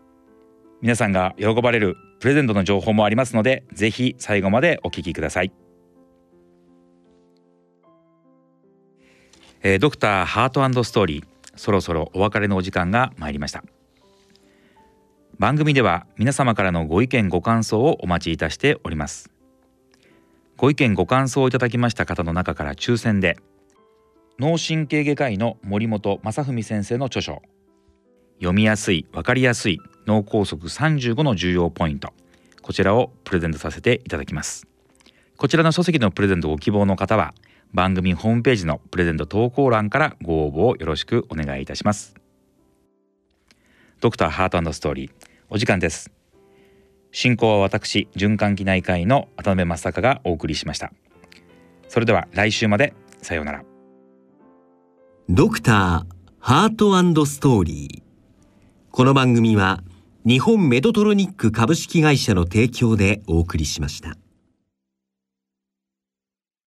[0.82, 5.51] 皆さんが喜ばれるプレゼントの情報もありますのでぜひ最後までお聞きください。
[9.61, 11.26] えー、ドクターハートストーリー
[11.57, 13.63] そろそろお別れのお時間が参りました。
[15.38, 19.30] 番組では皆様からのご意見ご感想をお待ちいたしております。
[20.57, 23.38] ご意見ご感想をいただきました方の中から抽選で
[24.40, 27.42] 脳神経外科医の森本正文先生の著書。
[28.38, 32.14] 読みやすい分かりやすい脳梗塞35の重要ポイント。
[32.62, 34.66] こちらをプレゼントさせていただきます。
[35.36, 37.34] こちらの書籍のプレゼントご希望の方は
[37.74, 42.16] 番組ホームページのプレゼント投稿欄からご応募をよろしくお願いいたします。
[44.00, 45.12] ドクターハートストーリー
[45.50, 46.12] お時間です。
[47.12, 50.94] 進行は私循環器内科医の渡辺正孝がお送りしました。
[51.90, 53.68] それでは来週までさようなら。
[55.32, 59.84] ドクターハートストーリーこの番組は
[60.26, 64.18] 日本メトトロニック株式会社の提供でお送りしました。